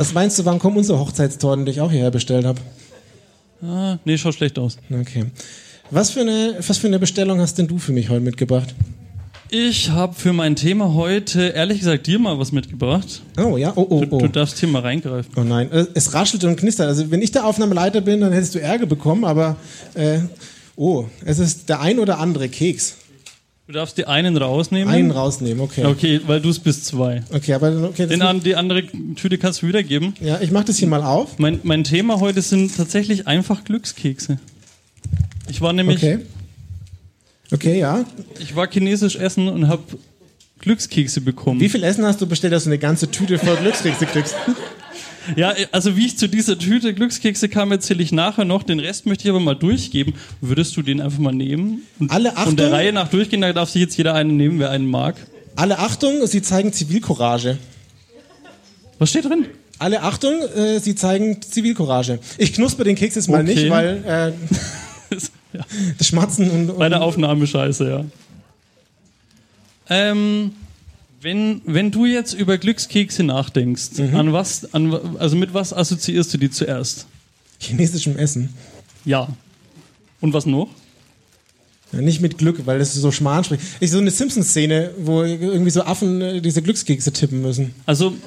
[0.00, 2.58] Was meinst du, wann kommen unsere Hochzeitstorten, die ich auch hierher bestellt habe?
[3.62, 4.78] Ah, nee, schaut schlecht aus.
[4.90, 5.26] Okay.
[5.90, 8.74] Was für, eine, was für eine Bestellung hast denn du für mich heute mitgebracht?
[9.50, 13.20] Ich habe für mein Thema heute, ehrlich gesagt, dir mal was mitgebracht.
[13.36, 14.18] Oh ja, oh, oh, oh.
[14.18, 15.34] Du, du darfst hier mal reingreifen.
[15.36, 16.86] Oh nein, äh, es raschelt und knistert.
[16.86, 19.56] Also wenn ich der Aufnahmeleiter bin, dann hättest du Ärger bekommen, aber
[19.92, 20.20] äh,
[20.76, 22.96] oh, es ist der ein oder andere Keks.
[23.70, 24.92] Du darfst die einen rausnehmen.
[24.92, 25.84] Einen rausnehmen, okay.
[25.84, 27.22] Okay, weil du es bist zwei.
[27.32, 28.82] Okay, aber okay, Den an, die andere
[29.14, 30.12] Tüte kannst du wiedergeben.
[30.20, 31.38] Ja, ich mach das hier mal auf.
[31.38, 34.40] Mein, mein Thema heute sind tatsächlich einfach Glückskekse.
[35.48, 35.98] Ich war nämlich.
[35.98, 36.18] Okay.
[37.52, 38.04] Okay, ja.
[38.40, 39.84] Ich war chinesisch essen und habe
[40.58, 41.60] Glückskekse bekommen.
[41.60, 44.34] Wie viel Essen hast du bestellt, dass du eine ganze Tüte voll Glückskekse kriegst?
[45.36, 48.62] Ja, also wie ich zu dieser Tüte Glückskekse kam, erzähle ich nachher noch.
[48.62, 50.14] Den Rest möchte ich aber mal durchgeben.
[50.40, 51.82] Würdest du den einfach mal nehmen?
[51.98, 52.50] Und, Alle Achtung.
[52.50, 55.16] Und der Reihe nach durchgehen, da darf sich jetzt jeder einen nehmen, wer einen mag.
[55.56, 57.58] Alle Achtung, sie zeigen Zivilcourage.
[58.98, 59.46] Was steht drin?
[59.78, 62.18] Alle Achtung, äh, sie zeigen Zivilcourage.
[62.38, 63.54] Ich knusper den Keks jetzt mal okay.
[63.54, 65.14] nicht, weil äh,
[65.56, 65.64] ja.
[65.96, 68.04] das Schmatzen und, und Bei der Aufnahme scheiße, ja.
[69.88, 70.52] Ähm,
[71.20, 74.16] wenn, wenn du jetzt über Glückskekse nachdenkst, mhm.
[74.16, 77.06] an was, an, also mit was assoziierst du die zuerst?
[77.60, 78.54] Chinesischem Essen.
[79.04, 79.28] Ja.
[80.20, 80.70] Und was noch?
[81.92, 83.62] Ja, nicht mit Glück, weil das so schmal spricht.
[83.80, 87.74] Ich so eine Simpsons-Szene, wo irgendwie so Affen äh, diese Glückskekse tippen müssen.
[87.86, 88.14] Also.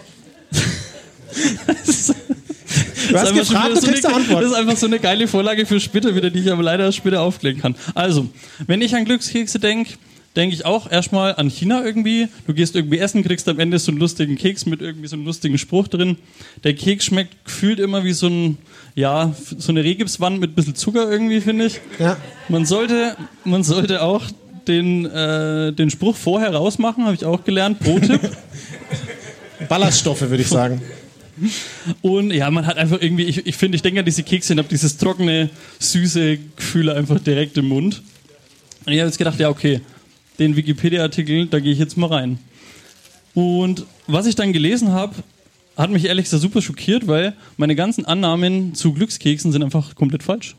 [3.10, 4.44] Du hast gefragt, so eine, Antwort.
[4.44, 7.22] Das ist einfach so eine geile Vorlage für später wieder, die ich aber leider später
[7.22, 7.76] aufklären kann.
[7.94, 8.30] Also,
[8.66, 9.96] wenn ich an Glückskekse denke,
[10.36, 12.28] denke ich auch erstmal an China irgendwie.
[12.48, 15.26] Du gehst irgendwie essen, kriegst am Ende so einen lustigen Keks mit irgendwie so einem
[15.26, 16.18] lustigen Spruch drin.
[16.64, 18.58] Der Keks schmeckt gefühlt immer wie so ein,
[18.96, 21.80] ja, so eine Rehgipswand mit ein bisschen Zucker irgendwie, finde ich.
[22.00, 22.18] Ja.
[22.50, 24.24] Man sollte, man sollte auch
[24.68, 27.80] den, äh, den Spruch vorher rausmachen, habe ich auch gelernt.
[27.80, 28.22] Pro-Tipp.
[29.70, 30.82] Ballaststoffe, würde ich sagen.
[32.02, 34.60] Und ja, man hat einfach irgendwie, ich, ich finde, ich denke an diese Kekse und
[34.60, 38.02] habe dieses trockene, süße Gefühl einfach direkt im Mund.
[38.86, 39.82] Und ich habe jetzt gedacht, ja, okay,
[40.40, 42.40] den Wikipedia-Artikel, da gehe ich jetzt mal rein.
[43.34, 45.16] Und was ich dann gelesen habe,
[45.76, 50.24] hat mich ehrlich gesagt super schockiert, weil meine ganzen Annahmen zu Glückskeksen sind einfach komplett
[50.24, 50.56] falsch.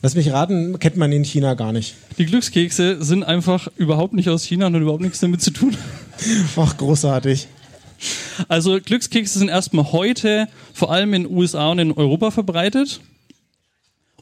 [0.00, 1.94] Lass mich raten, kennt man in China gar nicht.
[2.18, 5.76] Die Glückskekse sind einfach überhaupt nicht aus China und haben überhaupt nichts damit zu tun.
[6.56, 7.48] Ach, großartig.
[8.46, 13.00] Also Glückskekse sind erstmal heute vor allem in den USA und in Europa verbreitet.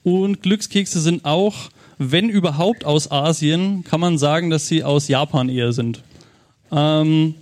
[0.02, 5.48] Und Glückskekse sind auch, wenn überhaupt aus Asien, kann man sagen, dass sie aus Japan
[5.48, 6.02] eher sind.
[6.70, 7.35] Ähm,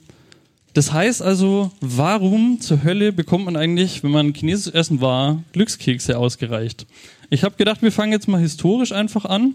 [0.74, 6.18] das heißt also, warum zur Hölle bekommt man eigentlich, wenn man chinesisches Essen war, Glückskekse
[6.18, 6.86] ausgereicht?
[7.30, 9.54] Ich habe gedacht, wir fangen jetzt mal historisch einfach an.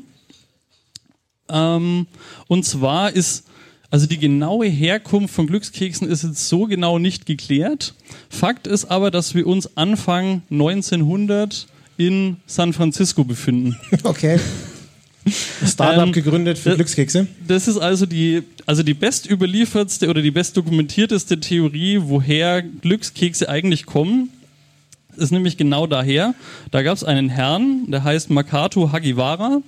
[1.50, 2.08] Ähm,
[2.48, 3.46] und zwar ist,
[3.90, 7.96] also die genaue Herkunft von Glückskeksen ist jetzt so genau nicht geklärt.
[8.30, 13.78] Fakt ist aber, dass wir uns Anfang 1900 in San Francisco befinden.
[14.04, 14.40] Okay.
[15.66, 17.28] Startup Ähm, gegründet für das- Glückskekse.
[17.48, 24.30] Das ist also die, also die bestüberliefertste oder die bestdokumentierteste Theorie, woher Glückskekse eigentlich kommen.
[25.18, 26.34] Ist nämlich genau daher.
[26.72, 29.62] Da gab es einen Herrn, der heißt Makato Hagiwara.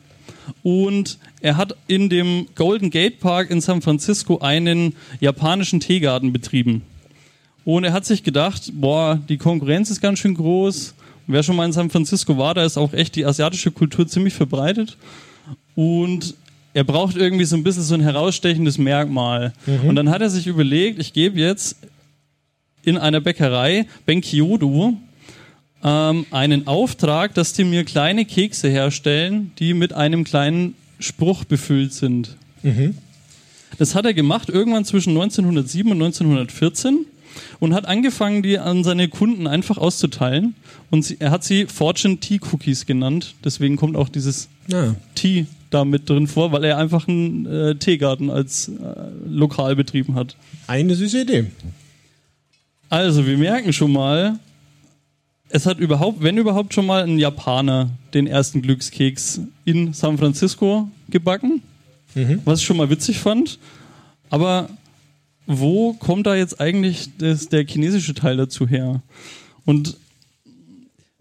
[0.63, 6.81] Und er hat in dem Golden Gate Park in San Francisco einen japanischen Teegarten betrieben.
[7.63, 10.93] Und er hat sich gedacht, boah, die Konkurrenz ist ganz schön groß.
[11.27, 14.33] Wer schon mal in San Francisco war, da ist auch echt die asiatische Kultur ziemlich
[14.33, 14.97] verbreitet.
[15.75, 16.35] Und
[16.73, 19.53] er braucht irgendwie so ein bisschen so ein herausstechendes Merkmal.
[19.87, 21.75] Und dann hat er sich überlegt, ich gebe jetzt
[22.83, 24.93] in einer Bäckerei, Benkyodo,
[25.83, 31.93] ähm, einen Auftrag, dass die mir kleine Kekse herstellen, die mit einem kleinen Spruch befüllt
[31.93, 32.35] sind.
[33.77, 37.05] Das hat er gemacht irgendwann zwischen 1907 und 1914
[37.59, 40.55] und hat angefangen, die an seine Kunden einfach auszuteilen.
[40.91, 43.35] Und sie, er hat sie Fortune Tea Cookies genannt.
[43.43, 44.95] Deswegen kommt auch dieses Ja.
[45.15, 48.71] Tea da mit drin vor, weil er einfach einen äh, Teegarten als äh,
[49.27, 50.35] Lokal betrieben hat.
[50.67, 51.45] Eine süße Idee.
[52.89, 54.37] Also, wir merken schon mal,
[55.49, 60.89] es hat überhaupt, wenn überhaupt schon mal ein Japaner den ersten Glückskeks in San Francisco
[61.09, 61.61] gebacken,
[62.45, 63.59] was ich schon mal witzig fand.
[64.29, 64.69] Aber
[65.45, 69.01] wo kommt da jetzt eigentlich das, der chinesische Teil dazu her?
[69.65, 69.97] Und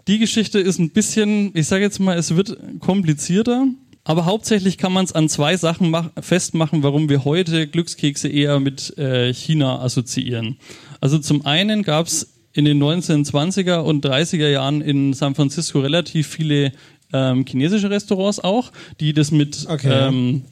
[0.08, 3.66] die Geschichte ist ein bisschen, ich sage jetzt mal, es wird komplizierter,
[4.10, 8.58] aber hauptsächlich kann man es an zwei Sachen mach, festmachen, warum wir heute Glückskekse eher
[8.58, 10.56] mit äh, China assoziieren.
[11.00, 16.26] Also zum einen gab es in den 1920er und 30er Jahren in San Francisco relativ
[16.26, 16.72] viele
[17.12, 20.42] ähm, chinesische Restaurants auch, die das mit Okay, ähm,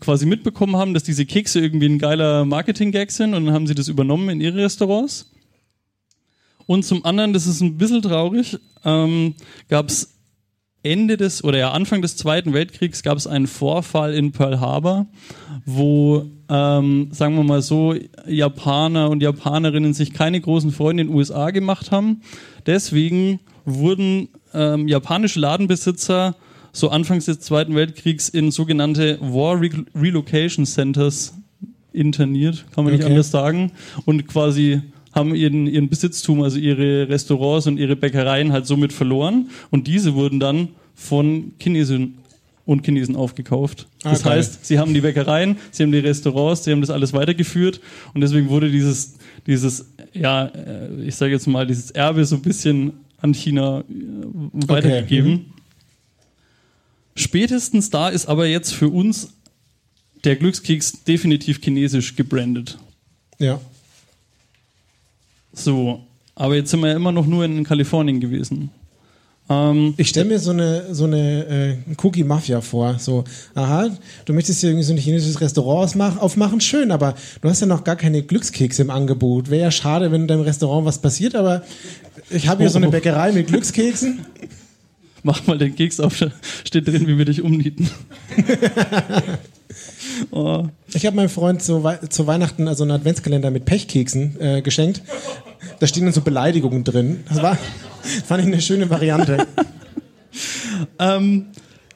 [0.00, 3.76] quasi mitbekommen haben, dass diese Kekse irgendwie ein geiler Marketing-Gag sind und dann haben sie
[3.76, 5.30] das übernommen in ihre Restaurants.
[6.66, 9.36] Und zum anderen, das ist ein bisschen traurig, ähm,
[9.68, 10.19] gab es
[10.82, 15.06] Ende des oder ja Anfang des Zweiten Weltkriegs gab es einen Vorfall in Pearl Harbor,
[15.66, 17.94] wo ähm, sagen wir mal so
[18.26, 22.22] Japaner und Japanerinnen sich keine großen Freunde in den USA gemacht haben.
[22.66, 26.34] Deswegen wurden ähm, japanische Ladenbesitzer
[26.72, 31.34] so anfangs des Zweiten Weltkriegs in sogenannte War Re Relocation Centers
[31.92, 33.12] interniert, kann man nicht Okay.
[33.12, 33.72] anders sagen,
[34.06, 34.80] und quasi
[35.12, 40.14] haben ihren, ihren Besitztum, also ihre Restaurants und ihre Bäckereien halt somit verloren und diese
[40.14, 42.18] wurden dann von Chinesen
[42.66, 43.88] und Chinesen aufgekauft.
[44.04, 44.38] Ah, Das geil.
[44.38, 47.80] heißt, sie haben die Bäckereien, sie haben die Restaurants, sie haben das alles weitergeführt
[48.14, 49.14] und deswegen wurde dieses,
[49.46, 53.84] dieses, ja, äh, ich sage jetzt mal, dieses Erbe so ein bisschen an China äh,
[54.68, 55.46] weitergegeben.
[57.16, 59.34] Spätestens da ist aber jetzt für uns
[60.24, 62.78] der Glückskeks definitiv chinesisch gebrandet.
[63.38, 63.60] Ja.
[65.52, 66.00] So,
[66.34, 68.70] aber jetzt sind wir ja immer noch nur in Kalifornien gewesen.
[69.48, 72.98] Ähm, Ich stelle mir so eine, so eine äh, Cookie-Mafia vor.
[72.98, 73.88] So, aha,
[74.24, 77.82] du möchtest hier irgendwie so ein chinesisches Restaurant aufmachen, schön, aber du hast ja noch
[77.84, 79.50] gar keine Glückskekse im Angebot.
[79.50, 81.62] Wäre ja schade, wenn in deinem Restaurant was passiert, aber
[82.30, 82.90] ich habe hier so eine Oh.
[82.92, 84.24] Bäckerei mit Glückskeksen.
[85.24, 86.14] mach mal den Keks auf,
[86.64, 87.90] steht drin, wie wir dich umnieten.
[90.30, 94.62] oh, Ich habe meinem Freund zu, Wei zu Weihnachten also einen Adventskalender mit Pechkeksen äh,
[94.62, 95.02] geschenkt.
[95.78, 97.24] Da stehen dann so Beleidigungen drin.
[97.28, 97.58] Das war,
[98.26, 99.46] fand ich eine schöne Variante.
[100.98, 101.46] Ähm,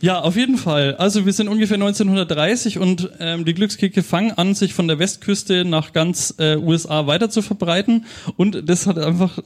[0.00, 0.96] ja, auf jeden Fall.
[0.96, 5.64] Also wir sind ungefähr 1930 und ähm, die Glückskekse fangen an, sich von der Westküste
[5.64, 8.04] nach ganz äh, USA weiter zu verbreiten.
[8.36, 9.38] Und das hat einfach,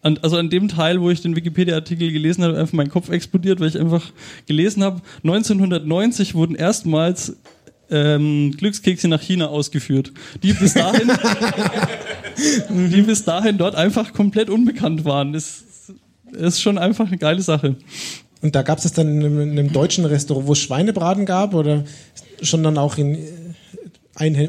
[0.00, 3.60] an, also an dem Teil, wo ich den Wikipedia-Artikel gelesen habe, einfach mein Kopf explodiert,
[3.60, 4.10] weil ich einfach
[4.46, 7.36] gelesen habe, 1990 wurden erstmals
[7.90, 11.10] ähm, Glückskekse nach China ausgeführt, die bis dahin,
[12.90, 15.32] die bis dahin dort einfach komplett unbekannt waren.
[15.32, 15.64] Das
[16.32, 17.76] ist schon einfach eine geile Sache.
[18.42, 21.26] Und da gab es das dann in einem, in einem deutschen Restaurant, wo es Schweinebraten
[21.26, 21.84] gab oder
[22.42, 23.18] schon dann auch in,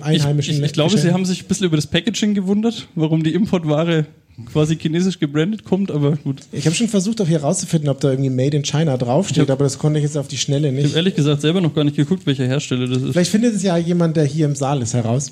[0.05, 3.23] Ich, einheimischen ich, ich glaube, sie haben sich ein bisschen über das Packaging gewundert, warum
[3.23, 4.05] die Importware
[4.51, 6.41] quasi chinesisch gebrandet kommt, aber gut.
[6.51, 9.63] Ich habe schon versucht, auch hier rauszufinden, ob da irgendwie Made in China draufsteht, aber
[9.63, 10.95] das konnte ich jetzt auf die Schnelle Ich habe nicht.
[10.95, 13.11] ehrlich gesagt selber noch gar nicht geguckt, welcher Hersteller das ist.
[13.11, 15.31] Vielleicht findet es ja jemand, der hier im Saal ist, heraus.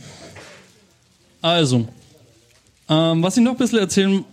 [1.42, 1.88] Also,
[2.90, 4.24] ähm, was ich noch ein bisschen erzählen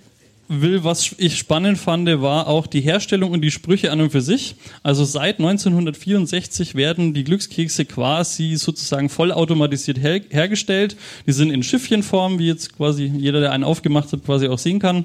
[0.48, 4.20] will, was ich spannend fand, war auch die Herstellung und die Sprüche an und für
[4.20, 4.56] sich.
[4.82, 10.96] Also seit 1964 werden die Glückskekse quasi sozusagen vollautomatisiert her hergestellt.
[11.26, 14.78] Die sind in Schiffchenform, wie jetzt quasi jeder, der einen aufgemacht hat, quasi auch sehen
[14.78, 15.04] kann.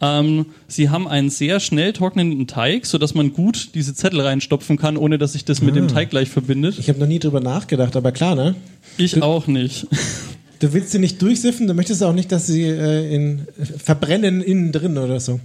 [0.00, 4.96] Ähm, sie haben einen sehr schnell trocknenden Teig, sodass man gut diese Zettel reinstopfen kann,
[4.96, 6.78] ohne dass sich das mit dem Teig gleich verbindet.
[6.78, 8.54] Ich habe noch nie drüber nachgedacht, aber klar, ne?
[8.96, 9.86] Ich auch nicht.
[10.60, 13.46] Du willst sie nicht durchsiffen, du möchtest auch nicht, dass sie äh, in,
[13.78, 15.40] verbrennen innen drin oder so.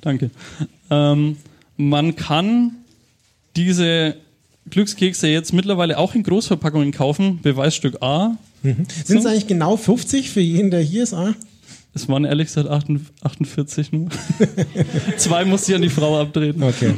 [0.00, 0.30] Danke.
[0.90, 1.36] Ähm,
[1.76, 2.72] man kann
[3.56, 4.16] diese
[4.70, 7.40] Glückskekse jetzt mittlerweile auch in Großverpackungen kaufen.
[7.42, 8.36] Beweisstück A.
[8.62, 11.14] Sind es eigentlich genau 50 für jeden, der hier ist?
[11.14, 11.34] Ah?
[11.94, 14.08] Es waren ehrlich gesagt 48 nur.
[15.16, 16.62] Zwei muss ich an die Frau abtreten.
[16.62, 16.94] Okay.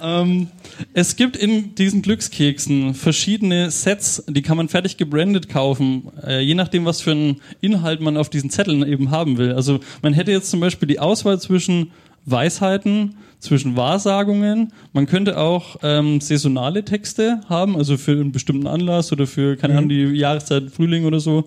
[0.00, 0.48] Ähm,
[0.94, 6.54] es gibt in diesen Glückskeksen verschiedene Sets, die kann man fertig gebrandet kaufen, äh, je
[6.54, 9.52] nachdem, was für einen Inhalt man auf diesen Zetteln eben haben will.
[9.52, 11.92] Also man hätte jetzt zum Beispiel die Auswahl zwischen
[12.24, 14.72] Weisheiten, zwischen Wahrsagungen.
[14.92, 19.76] Man könnte auch ähm, saisonale Texte haben, also für einen bestimmten Anlass oder für, keine
[19.76, 21.44] Ahnung, die Jahreszeit Frühling oder so.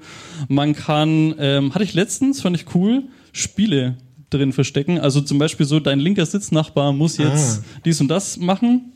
[0.48, 3.98] Man kann, ähm, hatte ich letztens, fand ich cool, Spiele
[4.30, 5.00] drin verstecken.
[5.00, 8.94] Also zum Beispiel so, dein linker Sitznachbar muss jetzt dies und das machen.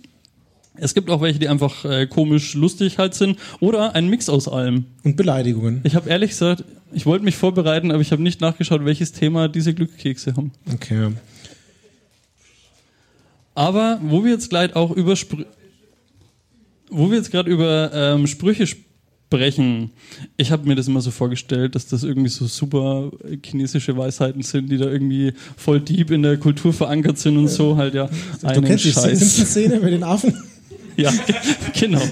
[0.76, 3.38] Es gibt auch welche, die einfach äh, komisch lustig halt sind.
[3.60, 4.86] Oder ein Mix aus allem.
[5.04, 5.82] Und Beleidigungen.
[5.84, 9.48] Ich habe ehrlich gesagt, ich wollte mich vorbereiten, aber ich habe nicht nachgeschaut, welches Thema
[9.48, 10.52] diese Glückskekse haben.
[10.74, 11.12] Okay.
[13.56, 15.46] Aber wo wir jetzt gleich auch über Sprü
[16.96, 18.93] wo wir jetzt gerade über ähm, Sprüche sprechen,
[19.42, 23.12] ich habe mir das immer so vorgestellt, dass das irgendwie so super
[23.44, 27.78] chinesische Weisheiten sind, die da irgendwie voll deep in der Kultur verankert sind und so
[27.78, 28.10] halt ja.
[28.42, 29.20] Du einen kennst die Scheiß.
[29.20, 30.34] Simpsons-Szene mit den Affen?
[30.96, 31.12] Ja,
[31.80, 32.04] genau.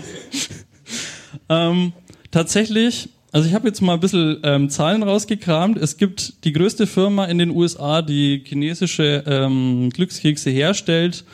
[1.50, 1.94] ähm,
[2.32, 5.78] tatsächlich, also ich habe jetzt mal ein bisschen ähm, Zahlen rausgekramt.
[5.78, 11.26] Es gibt die größte Firma in den USA, die chinesische ähm, Glückskekse herstellt,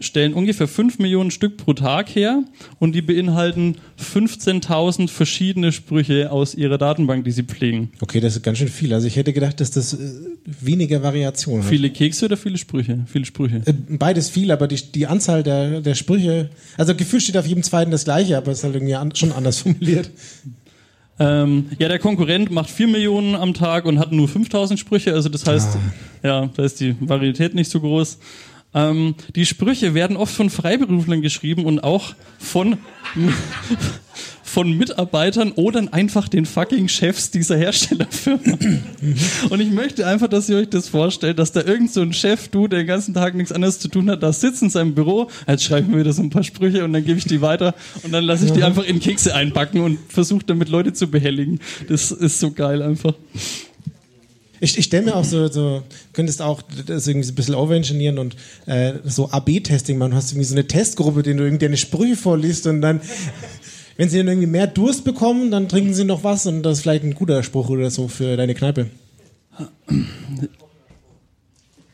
[0.00, 2.44] stellen ungefähr 5 Millionen Stück pro Tag her
[2.78, 7.90] und die beinhalten 15.000 verschiedene Sprüche aus ihrer Datenbank, die sie pflegen.
[8.00, 8.94] Okay, das ist ganz schön viel.
[8.94, 9.98] Also ich hätte gedacht, dass das äh,
[10.44, 11.68] weniger Variation hat.
[11.68, 13.00] Viele Kekse oder viele Sprüche?
[13.06, 13.62] Viele Sprüche.
[13.66, 17.64] Äh, Beides viel, aber die, die Anzahl der, der Sprüche, also gefühlt steht auf jedem
[17.64, 20.10] zweiten das gleiche, aber es ist halt irgendwie an, schon anders formuliert.
[21.20, 25.28] Ähm, ja, der Konkurrent macht 4 Millionen am Tag und hat nur 5000 Sprüche, also
[25.28, 25.76] das heißt,
[26.22, 28.18] ja, da ist die Varietät nicht so groß.
[28.74, 32.76] Ähm, die Sprüche werden oft von Freiberuflern geschrieben und auch von,
[34.42, 38.58] von Mitarbeitern oder einfach den fucking Chefs dieser Herstellerfirma.
[39.50, 42.48] und ich möchte einfach, dass ihr euch das vorstellt, dass da irgend so ein Chef,
[42.48, 45.30] du, der den ganzen Tag nichts anderes zu tun hat, da sitzt in seinem Büro,
[45.46, 48.12] jetzt schreiben wir wieder so ein paar Sprüche und dann gebe ich die weiter und
[48.12, 51.58] dann lasse ich die einfach in Kekse einbacken und versuche damit Leute zu behelligen.
[51.88, 53.14] Das ist so geil einfach.
[54.60, 58.18] Ich, ich stelle mir auch so, so, könntest auch das irgendwie so ein bisschen overengineeren
[58.18, 60.10] und äh, so AB-Testing machen.
[60.10, 63.00] Du hast irgendwie so eine Testgruppe, denen du irgendwie deine Sprüche vorliest und dann,
[63.96, 66.82] wenn sie dann irgendwie mehr Durst bekommen, dann trinken sie noch was und das ist
[66.82, 68.86] vielleicht ein guter Spruch oder so für deine Kneipe.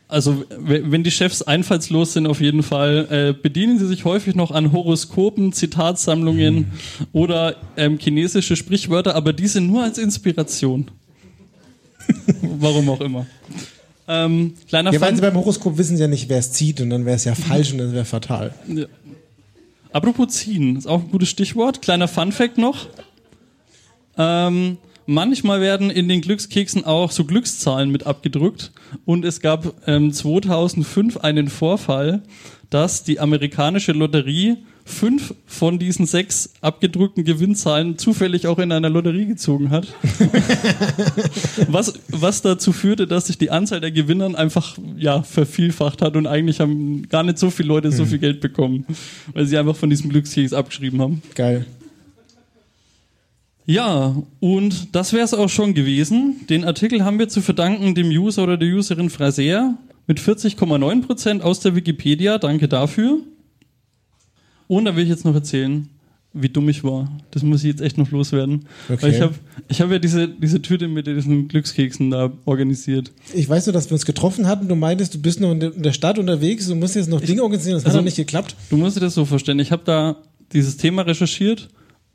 [0.07, 4.51] Also wenn die Chefs einfallslos sind, auf jeden Fall äh, bedienen sie sich häufig noch
[4.51, 6.71] an Horoskopen, Zitatsammlungen
[7.11, 10.91] oder ähm, chinesische Sprichwörter, aber diese nur als Inspiration.
[12.41, 13.25] Warum auch immer.
[14.07, 16.79] Ähm, kleiner Ja, weil Fun sie beim Horoskop wissen sie ja nicht, wer es zieht
[16.81, 18.53] und dann wäre es ja falsch und das wäre fatal.
[18.67, 18.85] Ja.
[19.91, 21.81] Apropos ziehen, ist auch ein gutes Stichwort.
[21.81, 22.87] Kleiner Funfact noch.
[24.17, 28.71] Ähm, manchmal werden in den Glückskeksen auch so Glückszahlen mit abgedruckt.
[29.05, 32.23] Und es gab ähm, 2005 einen Vorfall,
[32.69, 39.25] dass die amerikanische Lotterie fünf von diesen sechs abgedruckten Gewinnzahlen zufällig auch in einer Lotterie
[39.25, 39.87] gezogen hat.
[41.67, 46.27] was, was dazu führte, dass sich die Anzahl der Gewinnern einfach ja, vervielfacht hat und
[46.27, 48.85] eigentlich haben gar nicht so viele Leute so viel Geld bekommen,
[49.33, 51.23] weil sie einfach von diesem Glückskeks abgeschrieben haben.
[51.33, 51.65] Geil.
[53.65, 56.45] Ja, und das wäre es auch schon gewesen.
[56.49, 59.75] Den Artikel haben wir zu verdanken dem User oder der Userin Fraser
[60.07, 62.37] mit 40,9% aus der Wikipedia.
[62.37, 63.19] Danke dafür.
[64.67, 65.87] Und da will ich jetzt noch erzählen,
[66.33, 67.09] wie dumm ich war.
[67.31, 68.65] Das muss ich jetzt echt noch loswerden.
[68.89, 69.01] Okay.
[69.01, 69.33] Weil ich habe
[69.67, 73.13] ich hab ja diese, diese Tüte mit diesen Glückskeksen da organisiert.
[73.33, 74.67] Ich weiß nur, dass wir uns getroffen hatten.
[74.67, 77.75] Du meintest, du bist noch in der- Stadt unterwegs, du musst jetzt noch Dinge organisieren,
[77.75, 78.55] das hat Also- noch nicht geklappt.
[78.69, 79.59] Du musst dir das so vorstellen.
[79.59, 80.17] Ich habe da
[80.51, 81.69] dieses Thema recherchiert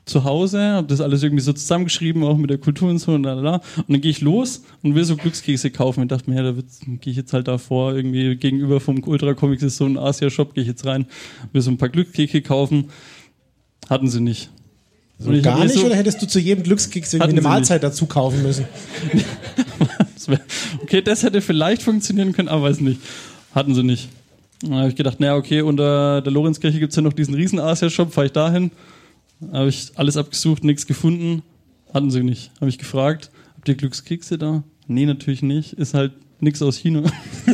[0.05, 3.23] zu Hause, habe das alles irgendwie so zusammengeschrieben, auch mit der Kultur und so und
[3.23, 3.33] da.
[3.35, 6.01] Und dann gehe ich los und will so Glückskekse kaufen.
[6.01, 9.63] Und dachte mir, ja, da gehe ich jetzt halt davor, irgendwie gegenüber vom Ultra Comics
[9.63, 11.05] ist so ein Asia-Shop, gehe ich jetzt rein,
[11.53, 12.85] will so ein paar Glückskekse kaufen.
[13.89, 14.49] Hatten sie nicht.
[15.19, 18.05] Ich hab Gar nicht, so- oder hättest du zu jedem Glückskeks irgendwie eine Mahlzeit dazu
[18.07, 18.65] kaufen müssen?
[20.83, 22.99] Okay, das hätte vielleicht funktionieren können, aber weiß nicht.
[23.55, 24.09] Hatten sie nicht.
[24.61, 28.13] Dann habe ich gedacht, naja, okay, unter der Lorenzkirche gibt's ja noch diesen riesen Asia-Shop,
[28.13, 28.71] fahre ich dahin.
[29.51, 31.41] Habe ich alles abgesucht, nichts gefunden.
[31.93, 32.51] Hatten sie nicht.
[32.59, 34.63] Habe ich gefragt, habt ihr Glückskekse da?
[34.87, 35.73] Nee, natürlich nicht.
[35.73, 37.03] Ist halt nichts aus China.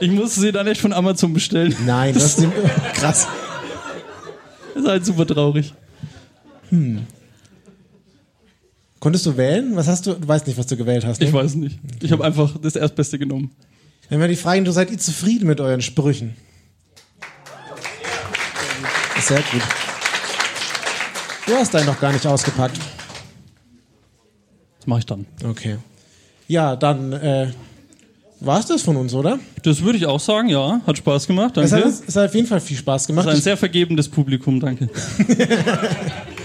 [0.00, 1.74] ich musste sie dann echt von Amazon bestellen.
[1.86, 2.48] Nein, das ist
[2.94, 3.26] krass.
[4.74, 5.74] Ist halt super traurig.
[9.00, 9.76] Konntest du wählen?
[9.76, 10.14] Was hast du?
[10.14, 11.20] Du weißt nicht, was du gewählt hast.
[11.20, 11.28] Ne?
[11.28, 11.78] Ich weiß nicht.
[12.02, 13.50] Ich habe einfach das Erstbeste genommen.
[14.08, 16.34] Wenn wir die fragen, du seid ihr zufrieden mit euren Sprüchen?
[19.20, 19.62] Sehr gut.
[21.46, 22.78] Du hast deinen noch gar nicht ausgepackt.
[24.78, 25.26] Das mache ich dann.
[25.44, 25.78] Okay.
[26.46, 27.50] Ja, dann äh,
[28.40, 29.38] war es das von uns, oder?
[29.62, 30.80] Das würde ich auch sagen, ja.
[30.86, 31.56] Hat Spaß gemacht.
[31.56, 31.66] Danke.
[31.66, 33.26] Es hat, es hat auf jeden Fall viel Spaß gemacht.
[33.26, 34.88] ist ein sehr vergebendes Publikum, danke.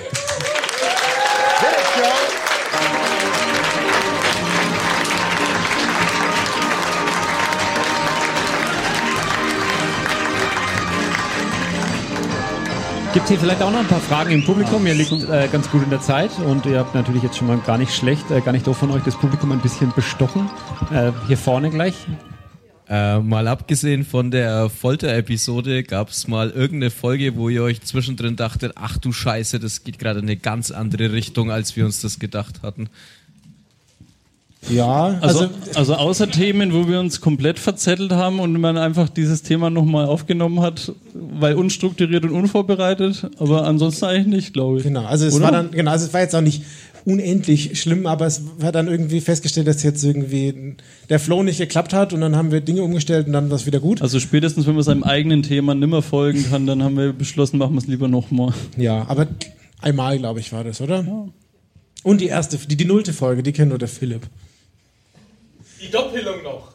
[13.13, 14.87] Gibt hier vielleicht auch noch ein paar Fragen im Publikum?
[14.87, 17.59] Ihr liegt äh, ganz gut in der Zeit und ihr habt natürlich jetzt schon mal
[17.59, 20.49] gar nicht schlecht, äh, gar nicht doof von euch das Publikum ein bisschen bestochen.
[20.91, 21.93] Äh, hier vorne gleich.
[22.89, 28.35] Äh, mal abgesehen von der Folter-Episode gab es mal irgendeine Folge, wo ihr euch zwischendrin
[28.35, 32.01] dachtet, ach du Scheiße, das geht gerade in eine ganz andere Richtung, als wir uns
[32.01, 32.89] das gedacht hatten.
[34.69, 39.09] Ja, Also, also, also außer Themen, wo wir uns komplett verzettelt haben und man einfach
[39.09, 44.83] dieses Thema nochmal aufgenommen hat, weil unstrukturiert und unvorbereitet, aber ansonsten eigentlich nicht, glaube ich.
[44.83, 45.05] genau.
[45.05, 45.45] Also es Oder?
[45.45, 46.63] war dann, genau, also es war jetzt auch nicht
[47.05, 50.75] unendlich schlimm, aber es war dann irgendwie festgestellt, dass jetzt irgendwie
[51.09, 53.65] der Flow nicht geklappt hat und dann haben wir Dinge umgestellt und dann war es
[53.65, 54.01] wieder gut.
[54.01, 57.73] Also spätestens, wenn man seinem eigenen Thema nimmer folgen kann, dann haben wir beschlossen, machen
[57.73, 58.53] wir es lieber nochmal.
[58.77, 59.27] Ja, aber
[59.81, 61.27] einmal, glaube ich, war das, oder?
[62.03, 64.27] Und die erste, die, die nullte Folge, die kennt nur der Philipp.
[65.83, 66.71] Die Doppelung noch,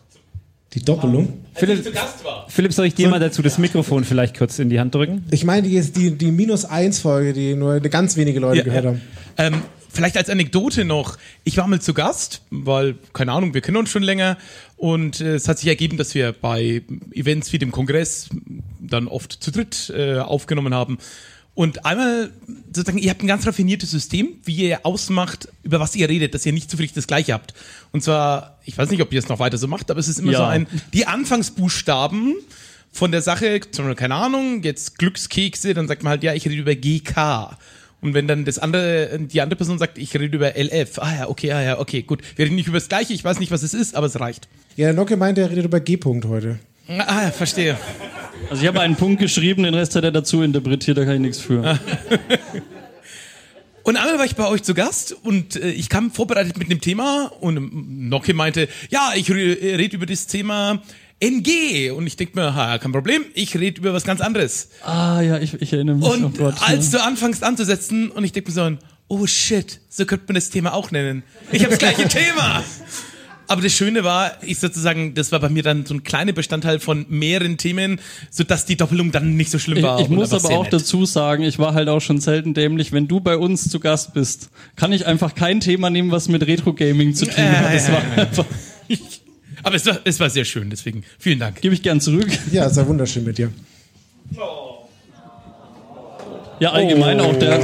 [0.75, 1.43] Die Doppelung.
[1.55, 2.47] als ich Philipp, zu Gast war.
[2.49, 5.25] Philipp, soll ich dir mal dazu das Mikrofon vielleicht kurz in die Hand drücken?
[5.31, 8.65] Ich meine, die ist die, die minus eins Folge, die nur ganz wenige Leute Ja,
[8.65, 8.91] gehört ja.
[8.91, 9.01] haben.
[9.39, 11.17] Ähm, vielleicht als Anekdote noch.
[11.45, 14.37] Ich war mal zu Gast, weil, keine Ahnung, wir kennen uns schon länger.
[14.77, 16.83] Und äh, es hat sich ergeben, dass wir bei
[17.13, 18.29] Events wie dem Kongress
[18.81, 20.99] dann oft zu dritt äh, aufgenommen haben.
[21.59, 22.31] Und einmal
[22.73, 26.47] sozusagen, ihr habt ein ganz raffiniertes System, wie ihr ausmacht, über was ihr redet, dass
[26.47, 27.53] ihr nicht zufällig das Gleiche habt.
[27.91, 30.21] Und zwar, ich weiß nicht, ob ihr es noch weiter so macht, aber es ist
[30.21, 30.39] immer Ja.
[30.39, 32.37] so ein, die Anfangsbuchstaben
[32.93, 33.59] von der Sache,
[33.97, 37.57] keine Ahnung, jetzt Glückskekse, dann sagt man halt, ja, ich rede über GK.
[38.01, 41.29] Und wenn dann das andere, die andere Person sagt, ich rede über LF, ah ja,
[41.29, 42.23] okay, ah ja, okay, gut.
[42.37, 44.47] Wir reden nicht über das Gleiche, ich weiß nicht, was es ist, aber es reicht.
[44.77, 46.61] Ja, der Nocke meinte, er redet über G-Punkt heute.
[46.89, 47.77] Ah, ja, verstehe.
[48.51, 51.21] Also ich habe einen Punkt geschrieben, den Rest hat er dazu interpretiert, da kann ich
[51.21, 51.79] nichts für.
[53.89, 56.83] Und einmal war ich bei euch zu Gast und äh, ich kam vorbereitet mit einem
[56.83, 60.83] Thema und ähm, Nocke meinte, ja, ich re rede über das Thema
[61.21, 61.91] NG.
[61.91, 64.69] Und ich denke mir, ha, kein Problem, ich rede über was ganz anderes.
[64.85, 66.07] Ah ja, ich, ich erinnere mich.
[66.07, 66.99] Und Gott, als ja.
[66.99, 68.77] du anfängst anzusetzen und ich denke mir so,
[69.09, 71.23] oh shit, so könnte man das Thema auch nennen.
[71.51, 72.63] Ich habe das gleiche Thema.
[73.51, 76.81] Aber das Schöne war, ich sozusagen, das war bei mir dann so ein kleiner Bestandteil
[76.81, 77.99] von mehreren Themen,
[78.31, 80.01] sodass die Doppelung dann nicht so schlimm Ich, war.
[80.01, 80.73] ich und muss aber auch nett.
[80.75, 82.93] dazu sagen, ich war halt auch schon selten dämlich.
[82.93, 86.47] Wenn du bei uns zu Gast bist, kann ich einfach kein Thema nehmen, was mit
[86.47, 87.75] Retro-Gaming zu tun hat.
[87.75, 88.45] Das war einfach,
[89.63, 91.61] Aber es war, es war sehr schön, deswegen vielen Dank.
[91.61, 92.29] gebe ich gern zurück.
[92.53, 93.51] Ja, ist ja wunderschön mit dir.
[96.61, 97.59] Ja, allgemein auch der.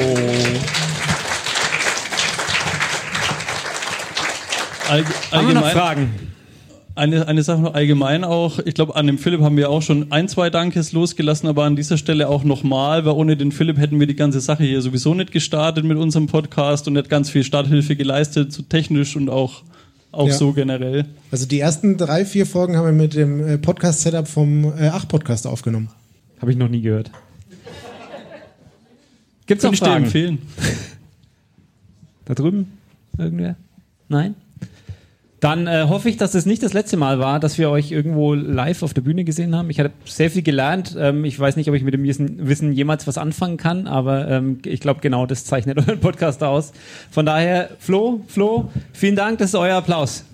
[4.89, 6.11] Allg Haben wir noch allgemein, Fragen?
[6.95, 8.59] eine, eine Sache noch allgemein auch.
[8.61, 11.75] Ich glaube, an dem Philipp haben wir auch schon ein, zwei Dankes losgelassen, aber an
[11.77, 15.15] dieser Stelle auch nochmal, weil ohne den Philipp hätten wir die ganze Sache hier sowieso
[15.15, 19.63] nicht gestartet mit unserem Podcast und nicht ganz viel Starthilfe geleistet, so technisch und auch,
[20.13, 20.35] auch Ja.
[20.35, 21.07] so generell.
[21.31, 25.47] Also die ersten drei, vier Folgen haben wir mit dem äh, Podcast-Setup vom äh, Ach-Podcast
[25.47, 25.89] aufgenommen.
[26.41, 27.11] Habe ich noch nie gehört.
[29.47, 30.05] Gibt's noch Würde ich dir Fragen?
[30.05, 30.39] empfehlen.
[32.27, 32.73] Da drüben?
[33.19, 33.55] Irgendwer?
[34.09, 34.35] Nein?
[35.45, 38.33] Dann äh, hoffe ich, dass es nicht das letzte Mal war, dass wir euch irgendwo
[38.33, 39.69] live auf der Bühne gesehen haben.
[39.69, 40.97] Ich habe sehr viel gelernt.
[40.99, 44.61] Ähm, ich weiß nicht, ob ich mit dem Wissen jemals was anfangen kann, aber ähm,
[44.65, 46.73] ich glaube, genau das zeichnet euren Podcast aus.
[47.11, 50.25] Von daher, Flo, Flo, vielen Dank, das ist euer Applaus.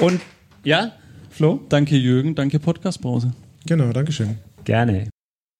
[0.00, 0.20] Und
[0.64, 0.90] ja?
[1.36, 1.60] Flo?
[1.68, 3.30] Danke Jürgen, danke Podcast Brause.
[3.66, 4.38] Genau, Dankeschön.
[4.64, 5.10] Gerne.